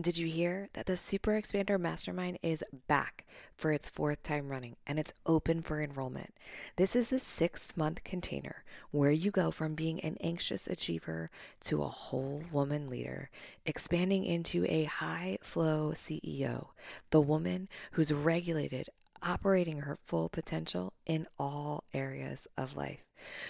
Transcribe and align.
Did 0.00 0.18
you 0.18 0.26
hear 0.26 0.68
that 0.72 0.86
the 0.86 0.96
Super 0.96 1.40
Expander 1.40 1.78
Mastermind 1.78 2.40
is 2.42 2.64
back 2.88 3.24
for 3.56 3.70
its 3.70 3.88
fourth 3.88 4.24
time 4.24 4.48
running 4.48 4.74
and 4.88 4.98
it's 4.98 5.14
open 5.24 5.62
for 5.62 5.80
enrollment? 5.80 6.34
This 6.74 6.96
is 6.96 7.08
the 7.08 7.20
sixth 7.20 7.76
month 7.76 8.02
container 8.02 8.64
where 8.90 9.12
you 9.12 9.30
go 9.30 9.52
from 9.52 9.76
being 9.76 10.00
an 10.00 10.16
anxious 10.20 10.66
achiever 10.66 11.30
to 11.60 11.84
a 11.84 11.88
whole 11.88 12.42
woman 12.50 12.90
leader, 12.90 13.30
expanding 13.64 14.24
into 14.24 14.66
a 14.68 14.82
high 14.82 15.38
flow 15.42 15.92
CEO, 15.94 16.70
the 17.10 17.20
woman 17.20 17.68
who's 17.92 18.12
regulated, 18.12 18.88
operating 19.22 19.82
her 19.82 20.00
full 20.04 20.28
potential 20.28 20.92
in 21.06 21.28
all 21.38 21.84
areas 21.94 22.48
of 22.58 22.76
life. 22.76 23.04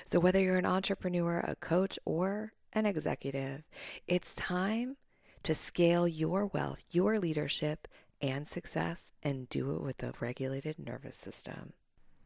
So, 0.04 0.20
whether 0.20 0.40
you're 0.40 0.58
an 0.58 0.66
entrepreneur, 0.66 1.38
a 1.38 1.56
coach, 1.56 1.98
or 2.04 2.52
an 2.74 2.84
executive, 2.84 3.62
it's 4.06 4.34
time 4.34 4.98
to 5.44 5.54
scale 5.54 6.08
your 6.08 6.46
wealth, 6.46 6.82
your 6.90 7.18
leadership, 7.18 7.86
and 8.20 8.48
success, 8.48 9.12
and 9.22 9.48
do 9.48 9.74
it 9.76 9.82
with 9.82 10.02
a 10.02 10.14
regulated 10.18 10.78
nervous 10.78 11.14
system. 11.14 11.74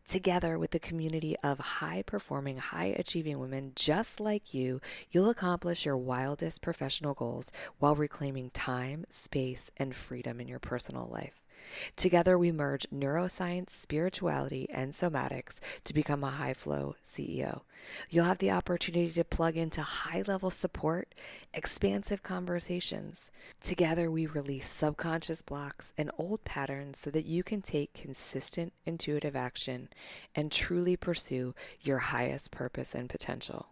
Together 0.06 0.58
with 0.58 0.70
the 0.70 0.78
community 0.78 1.36
of 1.42 1.58
high 1.58 2.02
performing, 2.06 2.56
high 2.56 2.94
achieving 2.96 3.38
women 3.38 3.72
just 3.74 4.20
like 4.20 4.54
you, 4.54 4.80
you'll 5.10 5.28
accomplish 5.28 5.84
your 5.84 5.98
wildest 5.98 6.62
professional 6.62 7.12
goals 7.12 7.52
while 7.78 7.94
reclaiming 7.94 8.50
time, 8.50 9.04
space, 9.10 9.70
and 9.76 9.94
freedom 9.94 10.40
in 10.40 10.48
your 10.48 10.60
personal 10.60 11.06
life. 11.12 11.42
Together, 11.96 12.38
we 12.38 12.52
merge 12.52 12.86
neuroscience, 12.90 13.70
spirituality, 13.70 14.68
and 14.70 14.92
somatics 14.92 15.58
to 15.84 15.94
become 15.94 16.24
a 16.24 16.30
high 16.30 16.54
flow 16.54 16.96
CEO. 17.04 17.62
You'll 18.10 18.24
have 18.24 18.38
the 18.38 18.50
opportunity 18.50 19.10
to 19.12 19.24
plug 19.24 19.56
into 19.56 19.82
high 19.82 20.22
level 20.26 20.50
support, 20.50 21.14
expansive 21.54 22.22
conversations. 22.22 23.30
Together, 23.60 24.10
we 24.10 24.26
release 24.26 24.68
subconscious 24.68 25.42
blocks 25.42 25.92
and 25.96 26.10
old 26.18 26.44
patterns 26.44 26.98
so 26.98 27.10
that 27.10 27.26
you 27.26 27.42
can 27.42 27.62
take 27.62 27.92
consistent, 27.94 28.72
intuitive 28.86 29.36
action 29.36 29.88
and 30.34 30.52
truly 30.52 30.96
pursue 30.96 31.54
your 31.80 31.98
highest 31.98 32.50
purpose 32.50 32.94
and 32.94 33.08
potential. 33.08 33.68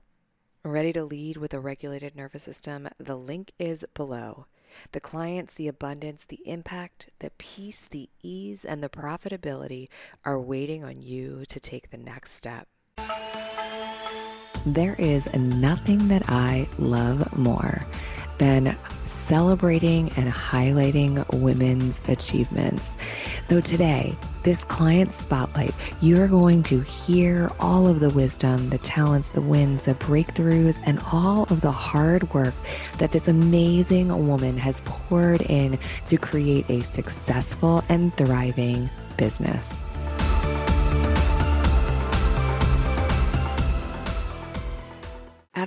Ready 0.64 0.92
to 0.94 1.04
lead 1.04 1.36
with 1.36 1.54
a 1.54 1.60
regulated 1.60 2.16
nervous 2.16 2.42
system? 2.42 2.88
The 2.98 3.14
link 3.14 3.52
is 3.56 3.84
below. 3.94 4.46
The 4.92 5.00
clients, 5.00 5.54
the 5.54 5.68
abundance, 5.68 6.24
the 6.24 6.40
impact, 6.46 7.10
the 7.18 7.30
peace, 7.38 7.86
the 7.88 8.08
ease, 8.22 8.64
and 8.64 8.82
the 8.82 8.88
profitability 8.88 9.88
are 10.24 10.40
waiting 10.40 10.84
on 10.84 11.00
you 11.00 11.44
to 11.48 11.60
take 11.60 11.90
the 11.90 11.98
next 11.98 12.32
step. 12.32 12.68
There 14.66 14.96
is 14.98 15.32
nothing 15.32 16.08
that 16.08 16.24
I 16.28 16.68
love 16.76 17.38
more 17.38 17.86
than 18.38 18.76
celebrating 19.04 20.10
and 20.16 20.28
highlighting 20.28 21.24
women's 21.40 22.00
achievements. 22.08 22.96
So 23.46 23.60
today, 23.60 24.16
this 24.42 24.64
client 24.64 25.12
spotlight, 25.12 25.72
you're 26.00 26.26
going 26.26 26.64
to 26.64 26.80
hear 26.80 27.48
all 27.60 27.86
of 27.86 28.00
the 28.00 28.10
wisdom, 28.10 28.68
the 28.70 28.78
talents, 28.78 29.28
the 29.28 29.40
wins, 29.40 29.84
the 29.84 29.94
breakthroughs, 29.94 30.80
and 30.84 30.98
all 31.12 31.44
of 31.44 31.60
the 31.60 31.70
hard 31.70 32.34
work 32.34 32.54
that 32.98 33.12
this 33.12 33.28
amazing 33.28 34.08
woman 34.26 34.58
has 34.58 34.82
poured 34.84 35.42
in 35.42 35.78
to 36.06 36.16
create 36.16 36.68
a 36.68 36.82
successful 36.82 37.84
and 37.88 38.12
thriving 38.16 38.90
business. 39.16 39.86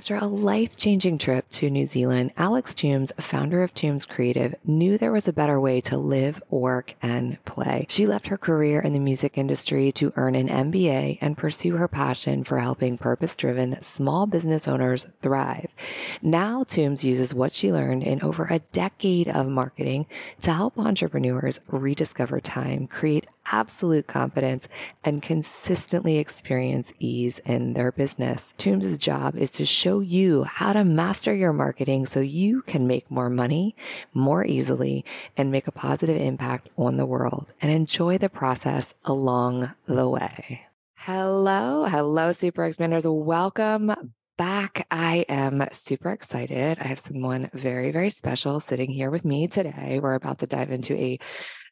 After 0.00 0.16
a 0.16 0.24
life 0.24 0.76
changing 0.76 1.18
trip 1.18 1.46
to 1.50 1.68
New 1.68 1.84
Zealand, 1.84 2.32
Alex 2.38 2.72
Toombs, 2.72 3.12
founder 3.18 3.62
of 3.62 3.74
Toombs 3.74 4.06
Creative, 4.06 4.54
knew 4.64 4.96
there 4.96 5.12
was 5.12 5.28
a 5.28 5.32
better 5.32 5.60
way 5.60 5.82
to 5.82 5.98
live, 5.98 6.42
work, 6.48 6.94
and 7.02 7.36
play. 7.44 7.84
She 7.90 8.06
left 8.06 8.28
her 8.28 8.38
career 8.38 8.80
in 8.80 8.94
the 8.94 8.98
music 8.98 9.36
industry 9.36 9.92
to 9.92 10.10
earn 10.16 10.36
an 10.36 10.48
MBA 10.48 11.18
and 11.20 11.36
pursue 11.36 11.76
her 11.76 11.86
passion 11.86 12.44
for 12.44 12.60
helping 12.60 12.96
purpose 12.96 13.36
driven 13.36 13.78
small 13.82 14.26
business 14.26 14.66
owners 14.66 15.06
thrive. 15.20 15.74
Now, 16.22 16.64
Toombs 16.64 17.04
uses 17.04 17.34
what 17.34 17.52
she 17.52 17.70
learned 17.70 18.02
in 18.02 18.22
over 18.22 18.46
a 18.46 18.60
decade 18.72 19.28
of 19.28 19.48
marketing 19.48 20.06
to 20.40 20.54
help 20.54 20.78
entrepreneurs 20.78 21.60
rediscover 21.66 22.40
time, 22.40 22.86
create 22.86 23.26
absolute 23.52 24.06
confidence 24.06 24.68
and 25.04 25.22
consistently 25.22 26.18
experience 26.18 26.92
ease 26.98 27.38
in 27.40 27.74
their 27.74 27.92
business. 27.92 28.54
Toombs' 28.56 28.98
job 28.98 29.36
is 29.36 29.50
to 29.52 29.64
show 29.64 30.00
you 30.00 30.44
how 30.44 30.72
to 30.72 30.84
master 30.84 31.34
your 31.34 31.52
marketing 31.52 32.06
so 32.06 32.20
you 32.20 32.62
can 32.62 32.86
make 32.86 33.10
more 33.10 33.30
money 33.30 33.76
more 34.14 34.44
easily 34.44 35.04
and 35.36 35.50
make 35.50 35.66
a 35.66 35.72
positive 35.72 36.16
impact 36.16 36.68
on 36.76 36.96
the 36.96 37.06
world 37.06 37.52
and 37.60 37.70
enjoy 37.70 38.18
the 38.18 38.28
process 38.28 38.94
along 39.04 39.72
the 39.86 40.08
way. 40.08 40.66
Hello, 40.94 41.86
hello, 41.86 42.32
super 42.32 42.68
expanders. 42.68 43.10
Welcome 43.10 43.94
back. 44.36 44.86
I 44.90 45.26
am 45.28 45.66
super 45.70 46.12
excited. 46.12 46.78
I 46.80 46.86
have 46.86 46.98
someone 46.98 47.50
very, 47.52 47.90
very 47.90 48.10
special 48.10 48.58
sitting 48.60 48.90
here 48.90 49.10
with 49.10 49.24
me 49.24 49.48
today. 49.48 49.98
We're 50.02 50.14
about 50.14 50.38
to 50.38 50.46
dive 50.46 50.70
into 50.70 50.94
a 50.94 51.18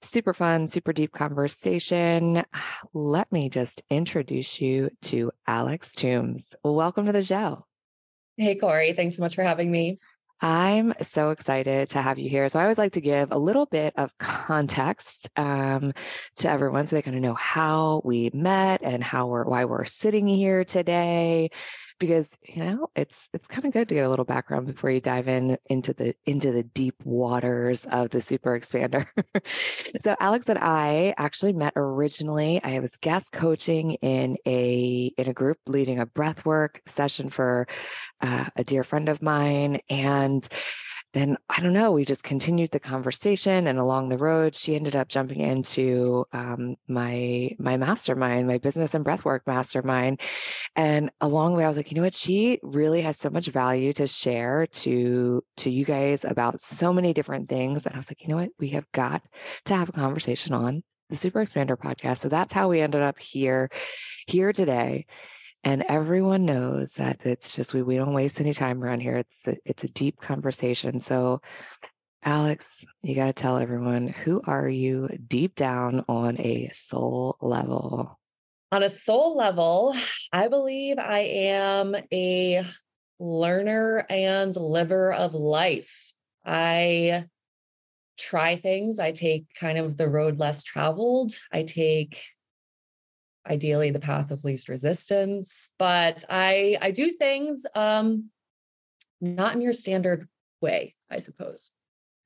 super 0.03 0.32
fun, 0.32 0.69
super 0.69 0.92
deep 0.92 1.12
conversation. 1.12 2.42
Let 2.94 3.31
me 3.32 3.48
just 3.48 3.82
introduce 3.91 4.60
you 4.60 4.91
to 5.03 5.31
Alex 5.47 5.92
Toombs. 5.92 6.54
Welcome 6.62 7.06
to 7.06 7.12
the 7.12 7.22
show. 7.22 7.66
Hey, 8.37 8.54
Corey. 8.54 8.92
Thanks 8.92 9.16
so 9.16 9.22
much 9.22 9.34
for 9.34 9.42
having 9.42 9.70
me. 9.70 9.98
I'm 10.41 10.94
so 11.00 11.31
excited 11.31 11.88
to 11.91 12.00
have 12.00 12.19
you 12.20 12.31
here. 12.31 12.48
So, 12.48 12.60
I 12.60 12.62
always 12.62 12.78
like 12.78 12.92
to 12.92 13.00
give 13.00 13.32
a 13.32 13.38
little 13.38 13.66
bit 13.66 13.94
of 13.97 14.16
context 14.19 15.28
um, 15.37 15.92
to 16.37 16.48
everyone 16.48 16.87
so 16.87 16.94
they 16.94 17.03
kind 17.03 17.16
of 17.16 17.22
know 17.22 17.34
how 17.34 18.03
we 18.04 18.31
met 18.32 18.82
and 18.84 19.03
how 19.03 19.26
we're 19.26 19.44
why 19.44 19.64
we're 19.64 19.84
sitting 19.84 20.28
here 20.28 20.64
today 20.64 21.50
because 21.98 22.38
you 22.47 22.62
know 22.62 22.91
it's 22.94 23.28
it's 23.32 23.47
kind 23.47 23.64
of 23.64 23.72
good 23.72 23.88
to 23.88 23.94
get 23.94 24.04
a 24.04 24.09
little 24.09 24.25
background 24.25 24.66
before 24.66 24.91
you 24.91 25.00
dive 25.00 25.28
in 25.28 25.59
into 25.66 25.92
the 25.92 26.14
into 26.26 26.53
the 26.53 26.62
deep 26.62 26.94
waters 27.04 27.84
of 27.86 28.10
the 28.10 28.20
super 28.20 28.59
expander. 28.59 29.06
So 30.00 30.14
alex 30.20 30.48
and 30.48 30.58
i 30.58 31.14
actually 31.16 31.53
met 31.53 31.72
originally 31.75 32.60
i 32.62 32.78
was 32.78 32.97
guest 32.97 33.32
coaching 33.32 33.94
in 33.94 34.37
a 34.47 35.12
in 35.16 35.28
a 35.28 35.32
group 35.32 35.58
leading 35.66 35.98
a 35.98 36.06
breathwork 36.06 36.81
session 36.87 37.31
for 37.31 37.66
uh, 38.20 38.47
a 38.56 38.64
dear 38.64 38.84
friend 38.84 39.08
of 39.08 39.22
mine 39.22 39.81
and 39.88 40.48
then 41.14 41.38
I 41.48 41.60
don't 41.60 41.72
know, 41.72 41.92
we 41.92 42.04
just 42.04 42.22
continued 42.22 42.70
the 42.70 42.80
conversation 42.80 43.66
and 43.66 43.78
along 43.78 44.08
the 44.08 44.19
road, 44.19 44.54
she 44.54 44.76
ended 44.76 44.94
up 44.94 45.08
jumping 45.08 45.41
into 45.41 46.26
um, 46.32 46.76
my 46.86 47.50
my 47.58 47.76
mastermind, 47.76 48.46
my 48.46 48.58
business 48.58 48.94
and 48.94 49.04
breathwork 49.04 49.41
mastermind. 49.46 50.20
And 50.76 51.10
along 51.20 51.52
the 51.52 51.58
way, 51.58 51.64
I 51.64 51.69
was 51.69 51.76
like, 51.76 51.91
you 51.91 51.96
know 51.96 52.02
what? 52.02 52.14
She 52.14 52.60
really 52.62 53.00
has 53.02 53.19
so 53.19 53.30
much 53.30 53.46
value 53.48 53.92
to 53.94 54.06
share 54.06 54.66
to 54.66 55.42
to 55.58 55.70
you 55.70 55.84
guys 55.84 56.24
about 56.24 56.60
so 56.60 56.92
many 56.92 57.14
different 57.14 57.48
things. 57.48 57.86
And 57.86 57.94
I 57.94 57.98
was 57.98 58.10
like, 58.10 58.22
you 58.22 58.28
know 58.28 58.36
what? 58.36 58.50
We 58.58 58.70
have 58.70 58.90
got 58.92 59.22
to 59.66 59.75
have 59.75 59.88
a 59.88 59.92
conversation 59.92 60.52
on 60.52 60.82
the 61.08 61.16
Super 61.16 61.40
Expander 61.40 61.76
podcast. 61.76 62.19
So 62.19 62.28
that's 62.28 62.52
how 62.52 62.69
we 62.69 62.80
ended 62.80 63.00
up 63.00 63.19
here, 63.19 63.70
here 64.26 64.52
today 64.52 65.06
and 65.64 65.84
everyone 65.88 66.44
knows 66.44 66.92
that 66.92 67.24
it's 67.26 67.54
just 67.56 67.74
we, 67.74 67.82
we 67.82 67.96
don't 67.96 68.14
waste 68.14 68.41
any 68.41 68.52
time 68.52 68.82
around 68.82 69.00
here. 69.00 69.16
It's 69.16 69.48
a, 69.48 69.56
it's 69.64 69.84
a 69.84 69.92
deep 69.92 70.20
conversation. 70.20 71.00
So 71.00 71.41
alex 72.24 72.84
you 73.00 73.14
got 73.14 73.26
to 73.26 73.32
tell 73.32 73.58
everyone 73.58 74.08
who 74.08 74.42
are 74.44 74.69
you 74.69 75.08
deep 75.28 75.54
down 75.54 76.04
on 76.08 76.36
a 76.41 76.69
soul 76.72 77.36
level? 77.41 78.19
On 78.72 78.82
a 78.82 78.88
soul 78.88 79.36
level 79.36 79.94
i 80.32 80.48
believe 80.48 80.98
i 80.98 81.20
am 81.20 81.94
a 82.12 82.64
learner 83.19 84.06
and 84.08 84.54
liver 84.56 85.12
of 85.12 85.34
life. 85.34 86.12
I 86.44 87.26
try 88.19 88.56
things. 88.56 88.99
I 88.99 89.12
take 89.12 89.46
kind 89.58 89.78
of 89.78 89.96
the 89.96 90.08
road 90.08 90.38
less 90.38 90.62
traveled. 90.62 91.32
I 91.52 91.62
take 91.62 92.22
ideally 93.46 93.90
the 93.90 94.00
path 94.00 94.31
of 94.31 94.44
least 94.44 94.69
resistance 94.69 95.69
but 95.79 96.25
i 96.29 96.76
i 96.81 96.90
do 96.90 97.12
things 97.12 97.64
um 97.75 98.31
not 99.20 99.55
in 99.55 99.61
your 99.61 99.73
standard 99.73 100.29
way 100.61 100.94
i 101.11 101.19
suppose 101.19 101.70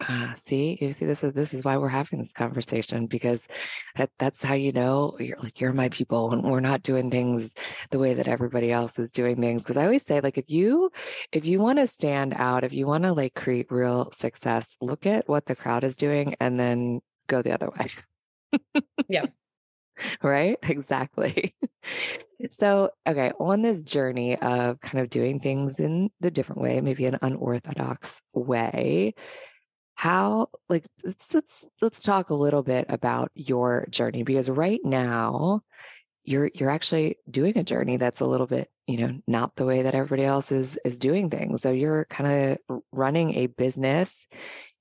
Ah, 0.09 0.32
see, 0.35 0.79
you 0.81 0.93
see, 0.93 1.06
this 1.06 1.23
is 1.23 1.32
this 1.32 1.55
is 1.55 1.64
why 1.64 1.76
we're 1.76 1.88
having 1.88 2.19
this 2.19 2.32
conversation 2.32 3.06
because 3.06 3.47
that 3.94 4.11
that's 4.19 4.43
how 4.43 4.55
you 4.55 4.73
know 4.73 5.17
you're 5.20 5.37
like 5.38 5.61
you're 5.61 5.73
my 5.73 5.88
people 5.91 6.32
and 6.32 6.43
we're 6.43 6.61
not 6.61 6.82
doing 6.82 7.09
things 7.11 7.55
the 7.91 8.00
way 8.00 8.14
that 8.14 8.26
everybody 8.26 8.73
else 8.73 8.99
is 8.99 9.12
doing 9.12 9.41
things. 9.41 9.62
Because 9.62 9.76
I 9.76 9.85
always 9.85 10.05
say, 10.05 10.20
like, 10.20 10.38
if 10.38 10.50
you 10.50 10.91
if 11.31 11.44
you 11.44 11.61
want 11.61 11.79
to 11.79 11.87
stand 11.87 12.35
out, 12.37 12.64
if 12.64 12.73
you 12.73 12.87
want 12.87 13.05
to 13.05 13.12
like 13.12 13.35
create 13.35 13.70
real 13.70 14.11
success, 14.11 14.76
look 14.81 15.06
at 15.06 15.29
what 15.29 15.47
the 15.47 15.55
crowd 15.55 15.85
is 15.85 15.94
doing 15.94 16.35
and 16.41 16.59
then 16.59 17.00
go 17.29 17.43
the 17.43 17.53
other 17.53 17.70
way. 17.79 17.87
yeah, 19.09 19.26
right? 20.23 20.59
Exactly. 20.62 21.55
so, 22.50 22.91
okay, 23.06 23.33
on 23.39 23.62
this 23.62 23.85
journey 23.85 24.37
of 24.39 24.81
kind 24.81 25.03
of 25.03 25.11
doing 25.11 25.41
things 25.41 25.81
in 25.81 26.11
the 26.21 26.31
different 26.31 26.62
way, 26.62 26.81
maybe 26.81 27.06
an 27.06 27.19
unorthodox 27.23 28.21
way, 28.33 29.15
how 29.94 30.49
like 30.69 30.85
let's, 31.05 31.35
let's 31.35 31.67
let's 31.81 32.03
talk 32.03 32.31
a 32.31 32.35
little 32.35 32.62
bit 32.62 32.87
about 32.89 33.31
your 33.35 33.87
journey 33.91 34.23
because 34.23 34.49
right 34.50 34.81
now 34.85 35.61
you're 36.25 36.50
you're 36.55 36.71
actually 36.71 37.17
doing 37.31 37.56
a 37.59 37.62
journey 37.65 37.97
that's 37.97 38.21
a 38.21 38.27
little 38.27 38.47
bit 38.47 38.69
you 38.87 38.99
know 38.99 39.19
not 39.27 39.55
the 39.56 39.65
way 39.67 39.83
that 39.83 39.95
everybody 39.95 40.25
else 40.25 40.50
is 40.53 40.79
is 40.85 40.99
doing 40.99 41.31
things 41.31 41.62
so 41.62 41.71
you're 41.71 42.06
kind 42.06 42.59
of 42.69 42.81
running 42.93 43.35
a 43.35 43.47
business 43.49 44.27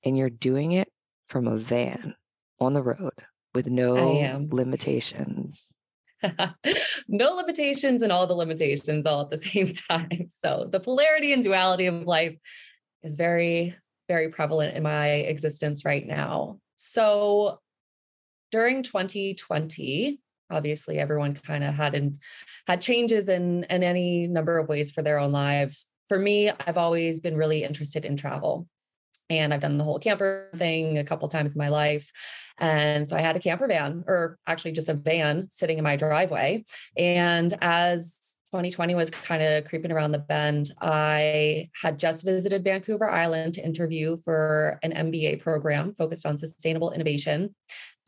and 0.03 0.17
you're 0.17 0.29
doing 0.29 0.71
it 0.71 0.89
from 1.27 1.47
a 1.47 1.57
van 1.57 2.15
on 2.59 2.73
the 2.73 2.83
road 2.83 3.13
with 3.53 3.69
no 3.69 4.45
limitations 4.51 5.77
no 7.07 7.33
limitations 7.35 8.03
and 8.03 8.11
all 8.11 8.27
the 8.27 8.33
limitations 8.33 9.05
all 9.05 9.21
at 9.21 9.29
the 9.29 9.37
same 9.49 9.71
time 9.73 10.27
so 10.29 10.67
the 10.71 10.79
polarity 10.79 11.33
and 11.33 11.43
duality 11.43 11.87
of 11.87 12.05
life 12.05 12.35
is 13.03 13.15
very 13.15 13.75
very 14.11 14.27
prevalent 14.27 14.75
in 14.75 14.83
my 14.83 15.07
existence 15.07 15.85
right 15.85 16.05
now. 16.05 16.59
So 16.75 17.59
during 18.51 18.83
2020, 18.83 20.19
obviously 20.49 20.99
everyone 20.99 21.33
kind 21.33 21.63
of 21.63 21.73
had 21.73 21.95
in, 21.95 22.19
had 22.67 22.81
changes 22.81 23.29
in, 23.29 23.63
in 23.69 23.83
any 23.83 24.27
number 24.27 24.57
of 24.57 24.67
ways 24.67 24.91
for 24.91 25.01
their 25.01 25.17
own 25.17 25.31
lives. 25.31 25.87
For 26.09 26.19
me, 26.19 26.49
I've 26.49 26.77
always 26.77 27.21
been 27.21 27.37
really 27.37 27.63
interested 27.63 28.03
in 28.03 28.17
travel. 28.17 28.67
And 29.31 29.53
I've 29.53 29.61
done 29.61 29.77
the 29.77 29.83
whole 29.83 29.97
camper 29.97 30.49
thing 30.57 30.97
a 30.97 31.05
couple 31.05 31.27
times 31.29 31.55
in 31.55 31.59
my 31.59 31.69
life. 31.69 32.11
And 32.59 33.07
so 33.07 33.15
I 33.15 33.21
had 33.21 33.37
a 33.37 33.39
camper 33.39 33.65
van, 33.65 34.03
or 34.07 34.37
actually 34.45 34.73
just 34.73 34.89
a 34.89 34.93
van 34.93 35.47
sitting 35.51 35.77
in 35.77 35.83
my 35.83 35.95
driveway. 35.95 36.65
And 36.97 37.57
as 37.61 38.35
2020 38.51 38.95
was 38.95 39.09
kind 39.09 39.41
of 39.41 39.63
creeping 39.63 39.93
around 39.93 40.11
the 40.11 40.19
bend. 40.19 40.71
I 40.81 41.69
had 41.81 41.97
just 41.97 42.25
visited 42.25 42.65
Vancouver 42.65 43.09
Island 43.09 43.53
to 43.53 43.65
interview 43.65 44.17
for 44.25 44.77
an 44.83 44.91
MBA 44.91 45.41
program 45.41 45.95
focused 45.97 46.25
on 46.25 46.35
sustainable 46.35 46.91
innovation 46.91 47.55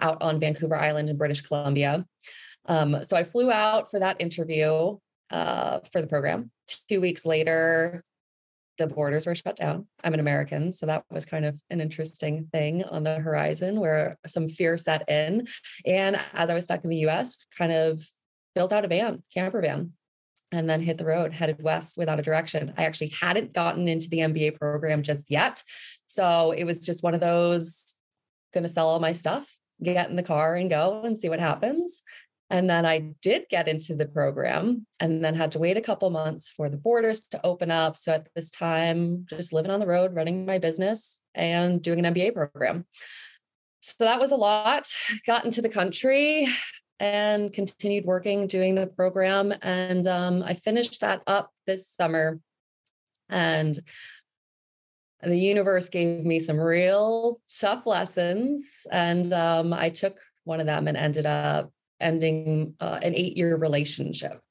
out 0.02 0.22
on 0.22 0.42
Vancouver 0.42 0.76
Island 0.76 1.10
in 1.10 1.18
British 1.18 1.40
Columbia. 1.40 2.06
Um, 2.66 3.06
so 3.06 3.16
I 3.16 3.24
flew 3.24 3.52
out 3.52 3.90
for 3.90 4.00
that 4.00 4.20
interview 4.20 4.98
uh, 5.30 5.80
for 5.94 6.02
the 6.02 6.08
program. 6.08 6.52
Two 6.90 7.00
weeks 7.00 7.26
later, 7.26 8.04
the 8.78 8.88
borders 8.88 9.26
were 9.26 9.36
shut 9.36 9.58
down. 9.58 9.88
I'm 10.04 10.14
an 10.14 10.20
American, 10.20 10.72
so 10.72 10.86
that 10.88 11.04
was 11.12 11.26
kind 11.26 11.46
of 11.46 11.56
an 11.70 11.82
interesting 11.82 12.48
thing 12.52 12.84
on 12.84 13.04
the 13.04 13.16
horizon 13.16 13.80
where 13.80 14.18
some 14.26 14.50
fear 14.50 14.78
set 14.78 15.08
in. 15.10 15.48
And 15.86 16.20
as 16.34 16.50
I 16.50 16.54
was 16.54 16.66
stuck 16.66 16.84
in 16.84 16.90
the 16.90 17.08
US, 17.08 17.38
kind 17.58 17.72
of 17.72 18.04
built 18.56 18.74
out 18.74 18.86
a 18.86 18.88
van, 18.88 19.24
camper 19.34 19.62
van, 19.62 19.94
and 20.52 20.70
then 20.70 20.82
hit 20.82 20.98
the 20.98 21.06
road, 21.06 21.34
headed 21.34 21.62
west 21.62 21.98
without 21.98 22.20
a 22.20 22.24
direction. 22.24 22.74
I 22.78 22.86
actually 22.86 23.14
hadn't 23.20 23.54
gotten 23.54 23.88
into 23.88 24.10
the 24.10 24.20
MBA 24.20 24.60
program 24.60 25.02
just 25.02 25.32
yet. 25.32 25.64
So 26.08 26.52
it 26.52 26.64
was 26.64 26.80
just 26.80 27.04
one 27.04 27.16
of 27.16 27.20
those 27.20 27.96
going 28.54 28.64
to 28.64 28.70
sell 28.70 28.88
all 28.88 29.00
my 29.00 29.14
stuff, 29.14 29.58
get 29.82 30.10
in 30.10 30.16
the 30.16 30.24
car 30.24 30.56
and 30.56 30.70
go 30.70 31.02
and 31.04 31.18
see 31.18 31.30
what 31.30 31.40
happens. 31.40 32.04
And 32.54 32.70
then 32.70 32.86
I 32.86 33.00
did 33.24 33.46
get 33.50 33.68
into 33.68 33.96
the 33.96 34.06
program 34.06 34.86
and 35.00 35.26
then 35.26 35.34
had 35.34 35.54
to 35.54 35.60
wait 35.60 35.76
a 35.76 35.82
couple 35.82 36.12
months 36.12 36.50
for 36.50 36.70
the 36.70 36.78
borders 36.78 37.22
to 37.32 37.44
open 37.44 37.72
up. 37.72 37.98
So 37.98 38.14
at 38.14 38.30
this 38.36 38.52
time, 38.52 39.26
just 39.28 39.54
living 39.54 39.72
on 39.72 39.80
the 39.80 39.88
road, 39.88 40.14
running 40.14 40.46
my 40.46 40.60
business 40.60 41.20
and 41.34 41.82
doing 41.82 42.06
an 42.06 42.14
MBA 42.14 42.36
program. 42.36 42.86
So 43.82 43.96
that 44.06 44.20
was 44.20 44.32
a 44.32 44.36
lot. 44.36 44.88
Got 45.26 45.46
into 45.46 45.64
the 45.64 45.68
country, 45.68 46.48
and 47.00 47.52
continued 47.52 48.06
working 48.06 48.46
doing 48.46 48.76
the 48.76 48.86
program. 48.86 49.52
And 49.64 50.08
um, 50.08 50.44
I 50.44 50.54
finished 50.54 51.02
that 51.02 51.24
up 51.26 51.50
this 51.66 51.90
summer. 51.90 52.40
And 53.30 53.82
the 55.24 55.40
universe 55.40 55.90
gave 55.90 56.24
me 56.24 56.38
some 56.38 56.60
real 56.60 57.42
tough 57.60 57.88
lessons. 57.88 58.86
And 58.92 59.34
um, 59.34 59.74
I 59.74 59.90
took 59.90 60.20
one 60.44 60.60
of 60.60 60.68
them 60.68 60.88
and 60.88 60.96
ended 60.96 61.26
up 61.26 61.72
ending 62.04 62.76
uh, 62.80 63.00
an 63.02 63.16
eight 63.16 63.38
year 63.38 63.56
relationship. 63.56 64.42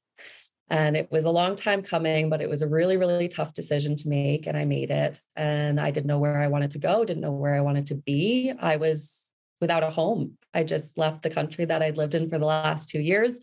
And 0.70 0.96
it 0.96 1.12
was 1.12 1.26
a 1.26 1.30
long 1.30 1.54
time 1.54 1.82
coming, 1.82 2.30
but 2.30 2.40
it 2.40 2.48
was 2.48 2.62
a 2.62 2.66
really, 2.66 2.96
really 2.96 3.28
tough 3.28 3.52
decision 3.52 3.94
to 3.96 4.08
make. 4.08 4.46
And 4.46 4.56
I 4.56 4.64
made 4.64 4.90
it. 4.90 5.20
And 5.36 5.78
I 5.78 5.90
didn't 5.90 6.06
know 6.06 6.18
where 6.18 6.38
I 6.38 6.46
wanted 6.46 6.70
to 6.72 6.78
go, 6.78 7.04
didn't 7.04 7.22
know 7.22 7.32
where 7.32 7.54
I 7.54 7.60
wanted 7.60 7.88
to 7.88 7.94
be. 7.94 8.52
I 8.58 8.76
was 8.76 9.30
without 9.60 9.82
a 9.82 9.90
home. 9.90 10.38
I 10.54 10.64
just 10.64 10.96
left 10.96 11.22
the 11.22 11.30
country 11.30 11.66
that 11.66 11.82
I'd 11.82 11.98
lived 11.98 12.14
in 12.14 12.30
for 12.30 12.38
the 12.38 12.46
last 12.46 12.88
two 12.88 13.00
years. 13.00 13.38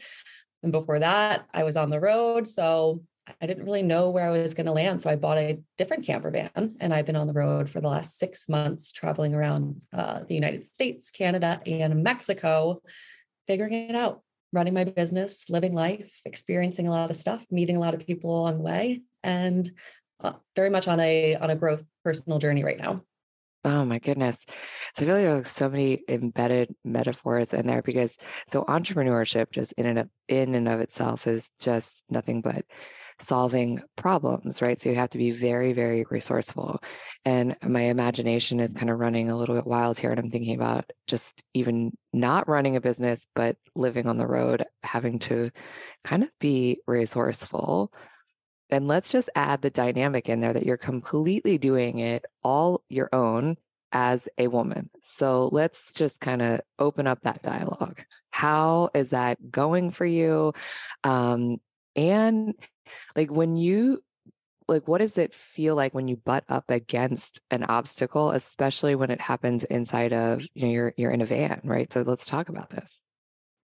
And 0.64 0.72
before 0.72 1.00
that, 1.00 1.46
I 1.54 1.64
was 1.64 1.78
on 1.78 1.92
the 1.92 2.00
road. 2.00 2.48
So 2.48 3.04
I 3.42 3.46
didn't 3.46 3.66
really 3.66 3.84
know 3.84 4.10
where 4.10 4.26
I 4.26 4.32
was 4.32 4.54
going 4.54 4.66
to 4.66 4.72
land. 4.72 5.02
So 5.02 5.10
I 5.10 5.16
bought 5.16 5.38
a 5.38 5.60
different 5.78 6.06
camper 6.06 6.32
van 6.32 6.76
and 6.80 6.94
I've 6.94 7.06
been 7.06 7.16
on 7.16 7.28
the 7.28 7.34
road 7.34 7.70
for 7.70 7.80
the 7.80 7.88
last 7.88 8.18
six 8.18 8.50
months, 8.50 8.92
traveling 8.92 9.34
around 9.34 9.82
uh, 9.94 10.22
the 10.28 10.36
United 10.36 10.64
States, 10.64 11.12
Canada, 11.12 11.62
and 11.66 12.04
Mexico, 12.04 12.82
figuring 13.50 13.74
it 13.74 13.96
out, 13.96 14.22
running 14.54 14.75
my 14.75 14.84
business, 14.84 15.50
living 15.50 15.74
life, 15.74 16.22
experiencing 16.24 16.88
a 16.88 16.92
lot 16.92 17.10
of 17.10 17.18
stuff, 17.18 17.44
meeting 17.50 17.75
a 17.75 17.80
lot 17.80 17.96
of 17.96 18.06
people 18.06 18.42
along 18.42 18.60
the 18.60 18.63
way, 18.63 19.01
and 19.24 19.72
uh, 20.24 20.34
very 20.56 20.69
much 20.69 20.88
on 20.88 21.00
a 21.00 21.36
on 21.36 21.50
a 21.50 21.56
growth 21.56 21.84
personal 22.06 22.38
journey 22.38 22.63
right 22.63 22.78
now. 22.78 23.01
Oh 23.66 23.84
my 23.84 23.98
goodness. 24.00 24.46
So 24.94 25.04
I 25.04 25.06
feel 25.06 25.16
like 25.16 25.24
there 25.24 25.38
are 25.38 25.44
so 25.44 25.68
many 25.68 26.04
embedded 26.07 26.74
metaphors 26.86 27.54
in 27.54 27.66
there 27.66 27.81
because 27.81 28.18
so 28.48 28.63
entrepreneurship 28.63 29.52
just 29.52 29.74
in 29.74 29.88
and 29.88 30.00
of, 30.00 30.10
in 30.28 30.56
and 30.56 30.69
of 30.69 30.80
itself 30.80 31.28
is 31.28 31.52
just 31.60 32.06
nothing 32.10 32.42
but 32.42 32.63
solving 33.19 33.81
problems, 33.95 34.62
right? 34.62 34.80
So 34.80 34.89
you 34.89 34.95
have 34.95 35.10
to 35.10 35.18
be 35.18 35.31
very, 35.31 35.74
very 35.74 36.06
resourceful. 36.10 36.81
And 37.25 37.57
my 37.63 37.81
imagination 37.81 38.60
is 38.60 38.74
kind 38.74 38.89
of 38.89 39.00
running 39.00 39.30
a 39.30 39.38
little 39.38 39.56
bit 39.56 39.68
wild 39.68 40.00
here. 40.00 40.12
And 40.12 40.19
I'm 40.19 40.30
thinking 40.30 40.56
about 40.56 40.89
just 41.07 41.44
even 41.54 41.92
not 42.13 42.48
running 42.48 42.75
a 42.75 42.81
business, 42.81 43.27
but 43.36 43.57
living 43.75 44.07
on 44.07 44.18
the 44.18 44.27
road, 44.27 44.66
having 44.83 45.19
to 45.19 45.51
kind 46.04 46.24
of 46.24 46.30
be 46.39 46.80
resourceful 46.88 47.92
and 48.69 48.88
let's 48.88 49.12
just 49.12 49.30
add 49.36 49.62
the 49.62 49.69
dynamic 49.69 50.30
in 50.30 50.39
there 50.39 50.54
that 50.54 50.66
you're 50.66 50.77
completely 50.77 51.57
doing 51.57 52.00
it 52.00 52.25
all 52.44 52.83
your 52.89 53.10
own 53.13 53.57
as 53.92 54.30
a 54.38 54.48
woman. 54.48 54.89
So 55.01 55.50
let's 55.51 55.94
just 55.94 56.21
kind 56.21 56.42
of 56.42 56.62
open 56.77 57.07
up 57.07 57.21
that 57.24 57.42
dialogue. 57.42 58.04
How 58.31 58.89
is 58.94 59.10
that 59.10 59.50
going 59.50 59.89
for 59.89 60.06
you? 60.06 60.54
Um, 61.04 61.57
and 61.95 62.54
like 63.16 63.32
when 63.32 63.56
you 63.56 64.04
like 64.68 64.88
what 64.88 65.00
does 65.00 65.18
it 65.18 65.34
feel 65.34 65.76
like 65.76 65.94
when 65.94 66.08
you 66.08 66.16
butt 66.16 66.44
up 66.48 66.70
against 66.70 67.42
an 67.52 67.64
obstacle 67.64 68.32
especially 68.32 68.96
when 68.96 69.10
it 69.10 69.22
happens 69.22 69.64
inside 69.66 70.14
of 70.14 70.42
you 70.54 70.66
know 70.66 70.72
you're 70.72 70.94
you're 70.98 71.12
in 71.12 71.22
a 71.22 71.26
van 71.26 71.60
right 71.64 71.92
so 71.92 72.02
let's 72.02 72.26
talk 72.26 72.50
about 72.50 72.69
this 72.69 73.04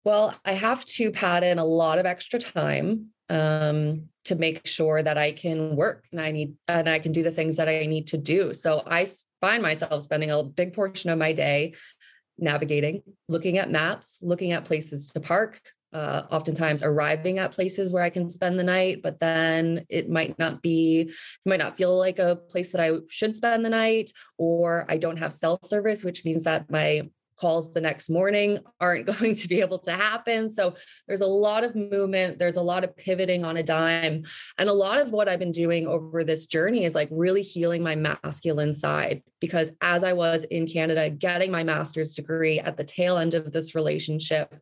well 0.05 0.33
i 0.45 0.53
have 0.53 0.85
to 0.85 1.11
pad 1.11 1.43
in 1.43 1.59
a 1.59 1.65
lot 1.65 1.99
of 1.99 2.05
extra 2.05 2.39
time 2.39 3.09
um, 3.29 4.09
to 4.25 4.35
make 4.35 4.65
sure 4.65 5.01
that 5.01 5.17
I 5.17 5.31
can 5.31 5.75
work 5.75 6.05
and 6.11 6.21
I 6.21 6.31
need 6.31 6.55
and 6.67 6.87
I 6.87 6.99
can 6.99 7.11
do 7.11 7.23
the 7.23 7.31
things 7.31 7.57
that 7.57 7.67
I 7.67 7.85
need 7.85 8.07
to 8.07 8.17
do. 8.17 8.53
So 8.53 8.83
I 8.85 9.07
find 9.41 9.61
myself 9.61 10.03
spending 10.03 10.31
a 10.31 10.43
big 10.43 10.73
portion 10.73 11.09
of 11.09 11.17
my 11.17 11.33
day 11.33 11.73
navigating, 12.37 13.03
looking 13.27 13.57
at 13.57 13.71
maps, 13.71 14.19
looking 14.21 14.51
at 14.51 14.65
places 14.65 15.07
to 15.09 15.19
park, 15.19 15.61
uh, 15.93 16.23
oftentimes 16.31 16.83
arriving 16.83 17.39
at 17.39 17.51
places 17.51 17.93
where 17.93 18.03
I 18.03 18.09
can 18.09 18.29
spend 18.29 18.59
the 18.59 18.63
night, 18.63 19.01
but 19.03 19.19
then 19.19 19.85
it 19.89 20.09
might 20.09 20.37
not 20.39 20.61
be, 20.61 21.11
might 21.45 21.59
not 21.59 21.77
feel 21.77 21.97
like 21.97 22.19
a 22.19 22.35
place 22.35 22.71
that 22.71 22.81
I 22.81 22.97
should 23.09 23.35
spend 23.35 23.63
the 23.63 23.69
night, 23.69 24.11
or 24.37 24.85
I 24.89 24.97
don't 24.97 25.17
have 25.17 25.33
cell 25.33 25.59
service, 25.63 26.03
which 26.03 26.25
means 26.25 26.43
that 26.43 26.69
my 26.71 27.09
calls 27.35 27.73
the 27.73 27.81
next 27.81 28.09
morning 28.09 28.59
aren't 28.79 29.05
going 29.19 29.35
to 29.35 29.47
be 29.47 29.59
able 29.59 29.79
to 29.79 29.91
happen. 29.91 30.49
So 30.49 30.75
there's 31.07 31.21
a 31.21 31.27
lot 31.27 31.63
of 31.63 31.75
movement, 31.75 32.39
there's 32.39 32.55
a 32.55 32.61
lot 32.61 32.83
of 32.83 32.95
pivoting 32.95 33.43
on 33.43 33.57
a 33.57 33.63
dime. 33.63 34.23
And 34.57 34.69
a 34.69 34.73
lot 34.73 34.99
of 34.99 35.11
what 35.11 35.27
I've 35.27 35.39
been 35.39 35.51
doing 35.51 35.87
over 35.87 36.23
this 36.23 36.45
journey 36.45 36.85
is 36.85 36.95
like 36.95 37.09
really 37.11 37.41
healing 37.41 37.83
my 37.83 37.95
masculine 37.95 38.73
side 38.73 39.23
because 39.39 39.71
as 39.81 40.03
I 40.03 40.13
was 40.13 40.45
in 40.45 40.67
Canada 40.67 41.09
getting 41.09 41.51
my 41.51 41.63
master's 41.63 42.15
degree 42.15 42.59
at 42.59 42.77
the 42.77 42.83
tail 42.83 43.17
end 43.17 43.33
of 43.33 43.51
this 43.51 43.75
relationship, 43.75 44.55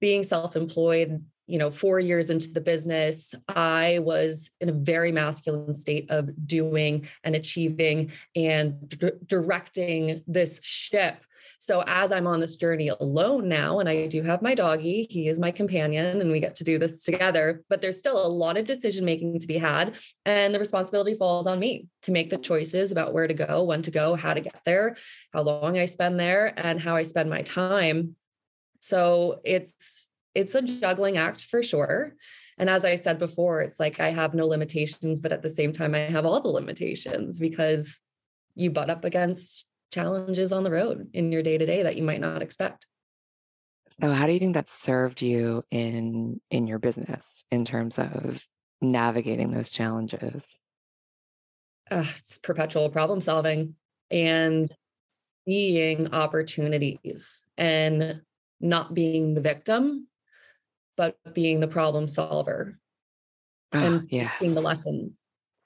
being 0.00 0.22
self-employed 0.22 1.24
you 1.46 1.58
know 1.58 1.70
4 1.70 2.00
years 2.00 2.30
into 2.30 2.50
the 2.52 2.60
business 2.60 3.34
i 3.48 3.98
was 4.00 4.50
in 4.60 4.68
a 4.68 4.72
very 4.72 5.12
masculine 5.12 5.74
state 5.74 6.10
of 6.10 6.30
doing 6.46 7.08
and 7.24 7.34
achieving 7.34 8.12
and 8.36 8.88
d- 8.88 9.10
directing 9.26 10.22
this 10.26 10.60
ship 10.62 11.24
so 11.62 11.84
as 11.86 12.10
I'm 12.10 12.26
on 12.26 12.40
this 12.40 12.56
journey 12.56 12.88
alone 12.88 13.46
now, 13.46 13.80
and 13.80 13.88
I 13.88 14.06
do 14.06 14.22
have 14.22 14.40
my 14.40 14.54
doggy, 14.54 15.06
he 15.10 15.28
is 15.28 15.38
my 15.38 15.50
companion, 15.50 16.22
and 16.22 16.32
we 16.32 16.40
get 16.40 16.54
to 16.56 16.64
do 16.64 16.78
this 16.78 17.04
together, 17.04 17.62
but 17.68 17.82
there's 17.82 17.98
still 17.98 18.16
a 18.16 18.26
lot 18.26 18.56
of 18.56 18.64
decision 18.64 19.04
making 19.04 19.38
to 19.38 19.46
be 19.46 19.58
had. 19.58 19.94
And 20.24 20.54
the 20.54 20.58
responsibility 20.58 21.16
falls 21.16 21.46
on 21.46 21.58
me 21.58 21.86
to 22.02 22.12
make 22.12 22.30
the 22.30 22.38
choices 22.38 22.92
about 22.92 23.12
where 23.12 23.28
to 23.28 23.34
go, 23.34 23.62
when 23.62 23.82
to 23.82 23.90
go, 23.90 24.14
how 24.14 24.32
to 24.32 24.40
get 24.40 24.58
there, 24.64 24.96
how 25.34 25.42
long 25.42 25.76
I 25.76 25.84
spend 25.84 26.18
there, 26.18 26.54
and 26.56 26.80
how 26.80 26.96
I 26.96 27.02
spend 27.02 27.28
my 27.28 27.42
time. 27.42 28.16
So 28.80 29.40
it's 29.44 30.08
it's 30.34 30.54
a 30.54 30.62
juggling 30.62 31.16
act 31.16 31.46
for 31.46 31.62
sure. 31.62 32.14
And 32.58 32.68
as 32.70 32.84
I 32.84 32.96
said 32.96 33.18
before, 33.18 33.62
it's 33.62 33.80
like 33.80 34.00
I 34.00 34.10
have 34.10 34.34
no 34.34 34.46
limitations, 34.46 35.20
but 35.20 35.32
at 35.32 35.42
the 35.42 35.50
same 35.50 35.72
time, 35.72 35.94
I 35.94 36.00
have 36.00 36.26
all 36.26 36.40
the 36.40 36.48
limitations 36.48 37.38
because 37.38 38.00
you 38.54 38.70
butt 38.70 38.90
up 38.90 39.04
against 39.04 39.64
challenges 39.92 40.52
on 40.52 40.62
the 40.62 40.70
road 40.70 41.08
in 41.14 41.32
your 41.32 41.42
day 41.42 41.58
to 41.58 41.66
day 41.66 41.82
that 41.82 41.96
you 41.96 42.02
might 42.02 42.20
not 42.20 42.42
expect. 42.42 42.86
So 43.88 44.12
how 44.12 44.26
do 44.26 44.32
you 44.32 44.38
think 44.38 44.54
that 44.54 44.68
served 44.68 45.20
you 45.20 45.64
in 45.70 46.40
in 46.50 46.66
your 46.66 46.78
business 46.78 47.44
in 47.50 47.64
terms 47.64 47.98
of 47.98 48.44
navigating 48.80 49.50
those 49.50 49.70
challenges? 49.70 50.60
Uh, 51.90 52.04
it's 52.18 52.38
perpetual 52.38 52.88
problem 52.88 53.20
solving 53.20 53.74
and 54.12 54.72
seeing 55.46 56.12
opportunities 56.12 57.44
and 57.56 58.20
not 58.60 58.94
being 58.94 59.34
the 59.34 59.40
victim, 59.40 60.06
but 60.96 61.16
being 61.32 61.60
the 61.60 61.68
problem 61.68 62.08
solver 62.08 62.78
Oh, 63.72 63.80
and 63.80 64.08
yes. 64.10 64.40
seeing 64.40 64.54
the 64.54 64.60
lessons. 64.60 65.16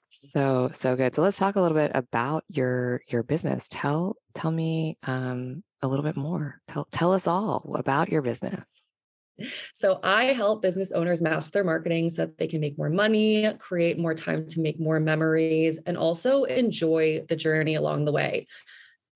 So 0.07 0.69
so 0.71 0.95
good. 0.95 1.15
So 1.15 1.23
let's 1.23 1.37
talk 1.37 1.55
a 1.55 1.61
little 1.61 1.77
bit 1.77 1.91
about 1.95 2.43
your 2.47 3.01
your 3.07 3.23
business. 3.23 3.67
Tell 3.69 4.15
tell 4.35 4.51
me 4.51 4.97
um 5.03 5.63
a 5.81 5.87
little 5.87 6.05
bit 6.05 6.15
more. 6.15 6.61
Tell 6.67 6.87
tell 6.91 7.13
us 7.13 7.25
all 7.27 7.75
about 7.77 8.09
your 8.09 8.21
business. 8.21 8.87
So 9.73 9.99
I 10.01 10.25
help 10.25 10.61
business 10.61 10.91
owners 10.93 11.21
master 11.21 11.51
their 11.51 11.63
marketing 11.65 12.09
so 12.09 12.25
that 12.25 12.37
they 12.37 12.47
can 12.47 12.61
make 12.61 12.77
more 12.77 12.89
money, 12.89 13.51
create 13.59 13.99
more 13.99 14.13
time 14.13 14.47
to 14.47 14.61
make 14.61 14.79
more 14.79 14.99
memories, 14.99 15.77
and 15.85 15.97
also 15.97 16.43
enjoy 16.43 17.25
the 17.27 17.35
journey 17.35 17.75
along 17.75 18.05
the 18.05 18.13
way. 18.13 18.47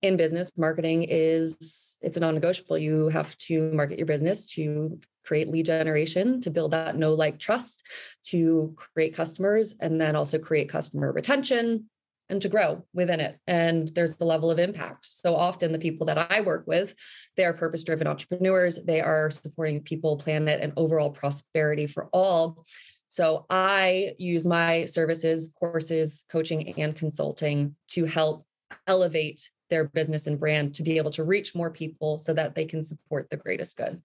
In 0.02 0.16
business, 0.16 0.50
marketing 0.56 1.04
is 1.08 1.98
it's 2.00 2.16
a 2.16 2.20
non-negotiable. 2.20 2.78
You 2.78 3.08
have 3.08 3.36
to 3.38 3.70
market 3.72 3.98
your 3.98 4.06
business 4.06 4.46
to 4.54 4.98
create 5.24 5.48
lead 5.48 5.66
generation, 5.66 6.40
to 6.40 6.50
build 6.50 6.70
that 6.70 6.96
know 6.96 7.12
like 7.12 7.38
trust, 7.38 7.86
to 8.24 8.74
create 8.76 9.14
customers, 9.14 9.74
and 9.78 10.00
then 10.00 10.16
also 10.16 10.38
create 10.38 10.70
customer 10.70 11.12
retention, 11.12 11.90
and 12.30 12.40
to 12.40 12.48
grow 12.48 12.82
within 12.94 13.20
it. 13.20 13.38
And 13.46 13.88
there's 13.88 14.16
the 14.16 14.24
level 14.24 14.50
of 14.50 14.58
impact. 14.58 15.04
So 15.04 15.36
often 15.36 15.72
the 15.72 15.78
people 15.78 16.06
that 16.06 16.30
I 16.30 16.40
work 16.40 16.66
with, 16.66 16.94
they 17.36 17.44
are 17.44 17.52
purpose 17.52 17.84
driven 17.84 18.06
entrepreneurs. 18.06 18.78
They 18.82 19.02
are 19.02 19.30
supporting 19.30 19.80
people, 19.82 20.16
planet, 20.16 20.60
and 20.62 20.72
overall 20.76 21.10
prosperity 21.10 21.86
for 21.86 22.08
all. 22.12 22.64
So 23.08 23.44
I 23.50 24.14
use 24.18 24.46
my 24.46 24.86
services, 24.86 25.52
courses, 25.58 26.24
coaching, 26.30 26.80
and 26.80 26.94
consulting 26.94 27.74
to 27.88 28.04
help 28.06 28.46
elevate 28.86 29.50
their 29.70 29.84
business 29.84 30.26
and 30.26 30.38
brand 30.38 30.74
to 30.74 30.82
be 30.82 30.96
able 30.96 31.10
to 31.12 31.24
reach 31.24 31.54
more 31.54 31.70
people 31.70 32.18
so 32.18 32.34
that 32.34 32.54
they 32.54 32.64
can 32.64 32.82
support 32.82 33.28
the 33.30 33.36
greatest 33.36 33.76
good. 33.76 34.02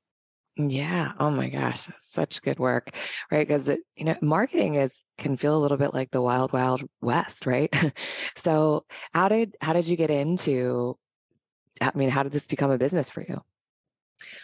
Yeah. 0.57 1.12
Oh 1.19 1.29
my 1.29 1.50
gosh, 1.50 1.89
such 2.00 2.41
good 2.41 2.60
work, 2.60 2.95
right? 3.29 3.45
Because 3.45 3.67
you 3.98 4.05
know, 4.05 4.15
marketing 4.22 4.75
is 4.75 5.03
can 5.17 5.36
feel 5.36 5.55
a 5.55 5.60
little 5.60 5.77
bit 5.77 5.93
like 5.93 6.12
the 6.12 6.22
wild, 6.22 6.53
wild 6.53 6.81
west, 7.01 7.45
right? 7.45 7.74
so, 8.38 8.86
how 9.13 9.27
did 9.27 9.57
how 9.60 9.74
did 9.74 9.86
you 9.86 9.98
get 9.98 10.10
into? 10.10 10.98
I 11.81 11.91
mean, 11.93 12.10
how 12.10 12.24
did 12.24 12.31
this 12.31 12.48
become 12.48 12.72
a 12.72 12.77
business 12.77 13.10
for 13.10 13.22
you? 13.22 13.41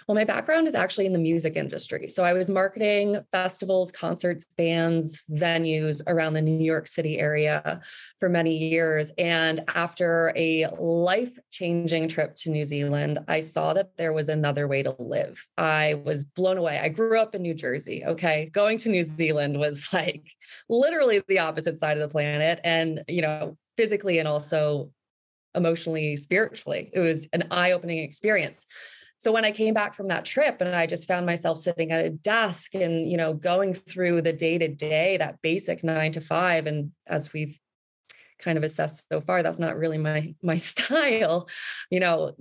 Well, 0.08 0.16
my 0.16 0.26
background 0.26 0.68
is 0.68 0.76
actually 0.76 1.06
in 1.06 1.14
the 1.14 1.20
music 1.20 1.56
industry. 1.56 2.10
So 2.10 2.24
I 2.24 2.34
was 2.34 2.50
marketing 2.50 3.20
festivals, 3.32 3.92
concerts, 3.92 4.46
bands, 4.58 5.22
venues 5.32 6.02
around 6.08 6.34
the 6.34 6.42
New 6.42 6.64
York 6.64 6.88
City 6.88 7.20
area 7.20 7.82
for 8.20 8.28
many 8.28 8.58
years. 8.58 9.12
And 9.18 9.64
after 9.74 10.34
a 10.36 10.68
life 10.78 11.38
changing 11.52 12.10
trip 12.10 12.36
to 12.38 12.52
New 12.52 12.66
Zealand, 12.66 13.20
I 13.28 13.40
saw 13.40 13.74
that 13.74 13.96
there 13.98 14.14
was 14.14 14.30
another 14.30 14.68
way 14.68 14.84
to 14.84 14.96
live. 15.00 15.46
I 15.58 16.02
was 16.06 16.26
blown 16.26 16.58
away. 16.58 16.80
I 16.80 16.90
grew 16.90 17.20
up 17.20 17.36
in 17.36 17.42
New 17.42 17.54
Jersey. 17.54 18.04
Okay. 18.06 18.50
Going 18.52 18.78
to 18.80 18.90
New 18.90 19.04
Zealand 19.04 19.58
was 19.58 19.90
like 19.94 20.32
literally 20.70 21.22
the 21.28 21.40
opposite 21.40 21.80
side 21.80 21.98
of 21.98 22.02
the 22.02 22.12
planet. 22.12 22.60
And, 22.64 23.04
you 23.08 23.22
know, 23.22 23.58
physically 23.78 24.20
and 24.20 24.28
also 24.28 24.92
emotionally, 25.56 26.16
spiritually, 26.16 26.90
it 26.94 27.00
was 27.00 27.28
an 27.34 27.48
eye 27.52 27.72
opening 27.72 28.00
experience. 28.00 28.66
So 29.22 29.32
when 29.32 29.46
I 29.46 29.52
came 29.52 29.76
back 29.76 29.94
from 29.94 30.08
that 30.08 30.26
trip 30.26 30.62
and 30.62 30.76
I 30.76 30.88
just 30.88 31.08
found 31.08 31.28
myself 31.28 31.60
sitting 31.60 31.92
at 31.92 32.04
a 32.04 32.10
desk 32.10 32.74
and, 32.74 33.08
you 33.08 33.18
know, 33.18 33.36
going 33.36 33.72
through 33.72 34.24
the 34.24 34.34
day 34.34 34.58
to 34.58 34.68
day, 34.68 35.18
that 35.18 35.44
basic 35.44 35.84
nine 35.84 36.12
to 36.14 36.22
five. 36.22 36.66
And 36.66 36.92
as 37.06 37.32
we've 37.32 37.56
kind 38.40 38.58
of 38.58 38.64
assessed 38.64 39.04
so 39.12 39.22
far, 39.22 39.44
that's 39.44 39.60
not 39.60 39.78
really 39.78 40.00
my, 40.00 40.34
my 40.42 40.58
style, 40.58 41.48
you 41.92 42.00
know, 42.00 42.32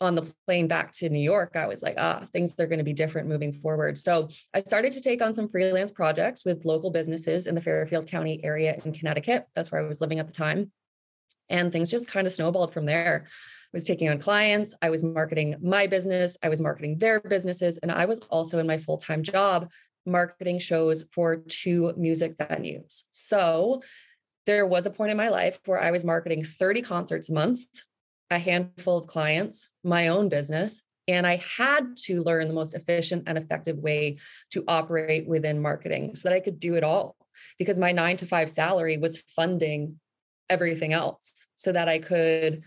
on 0.00 0.14
the 0.14 0.32
plane 0.46 0.68
back 0.68 0.92
to 0.92 1.08
New 1.08 1.18
York, 1.18 1.56
I 1.56 1.66
was 1.66 1.82
like, 1.82 1.96
ah, 1.98 2.22
things 2.32 2.54
are 2.60 2.68
going 2.68 2.78
to 2.78 2.84
be 2.84 2.92
different 2.92 3.26
moving 3.26 3.52
forward. 3.52 3.98
So 3.98 4.28
I 4.54 4.60
started 4.60 4.92
to 4.92 5.00
take 5.00 5.20
on 5.20 5.34
some 5.34 5.48
freelance 5.48 5.90
projects 5.90 6.44
with 6.44 6.64
local 6.64 6.90
businesses 6.92 7.48
in 7.48 7.56
the 7.56 7.60
Fairfield 7.60 8.06
County 8.06 8.40
area 8.44 8.80
in 8.84 8.92
Connecticut. 8.92 9.48
That's 9.56 9.72
where 9.72 9.84
I 9.84 9.88
was 9.88 10.00
living 10.00 10.20
at 10.20 10.28
the 10.28 10.32
time. 10.32 10.70
And 11.48 11.72
things 11.72 11.90
just 11.90 12.08
kind 12.08 12.28
of 12.28 12.32
snowballed 12.32 12.72
from 12.72 12.86
there 12.86 13.26
was 13.72 13.84
taking 13.84 14.08
on 14.08 14.18
clients, 14.18 14.74
I 14.80 14.90
was 14.90 15.02
marketing 15.02 15.56
my 15.60 15.86
business, 15.86 16.36
I 16.42 16.48
was 16.48 16.60
marketing 16.60 16.98
their 16.98 17.20
businesses, 17.20 17.78
and 17.78 17.92
I 17.92 18.06
was 18.06 18.20
also 18.30 18.58
in 18.58 18.66
my 18.66 18.78
full 18.78 18.96
time 18.96 19.22
job 19.22 19.70
marketing 20.06 20.58
shows 20.58 21.04
for 21.12 21.36
two 21.36 21.92
music 21.96 22.36
venues. 22.38 23.02
So 23.12 23.82
there 24.46 24.66
was 24.66 24.86
a 24.86 24.90
point 24.90 25.10
in 25.10 25.16
my 25.16 25.28
life 25.28 25.58
where 25.66 25.80
I 25.80 25.90
was 25.90 26.04
marketing 26.04 26.44
30 26.44 26.82
concerts 26.82 27.28
a 27.28 27.34
month, 27.34 27.60
a 28.30 28.38
handful 28.38 28.96
of 28.96 29.06
clients, 29.06 29.68
my 29.84 30.08
own 30.08 30.30
business, 30.30 30.82
and 31.06 31.26
I 31.26 31.36
had 31.36 31.96
to 32.04 32.22
learn 32.22 32.48
the 32.48 32.54
most 32.54 32.74
efficient 32.74 33.24
and 33.26 33.38
effective 33.38 33.78
way 33.78 34.18
to 34.52 34.64
operate 34.68 35.26
within 35.26 35.60
marketing 35.60 36.14
so 36.14 36.28
that 36.28 36.34
I 36.34 36.40
could 36.40 36.60
do 36.60 36.74
it 36.74 36.84
all 36.84 37.16
because 37.58 37.78
my 37.78 37.92
nine 37.92 38.16
to 38.18 38.26
five 38.26 38.50
salary 38.50 38.98
was 38.98 39.22
funding 39.34 39.98
everything 40.50 40.92
else 40.92 41.46
so 41.56 41.72
that 41.72 41.88
I 41.88 41.98
could 41.98 42.62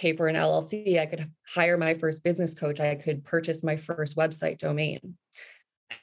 pay 0.00 0.16
for 0.16 0.28
an 0.28 0.36
LLC. 0.36 0.98
I 0.98 1.04
could 1.04 1.30
hire 1.46 1.76
my 1.76 1.92
first 1.92 2.24
business 2.24 2.54
coach. 2.54 2.80
I 2.80 2.94
could 2.94 3.22
purchase 3.22 3.62
my 3.62 3.76
first 3.76 4.16
website 4.16 4.58
domain 4.58 5.16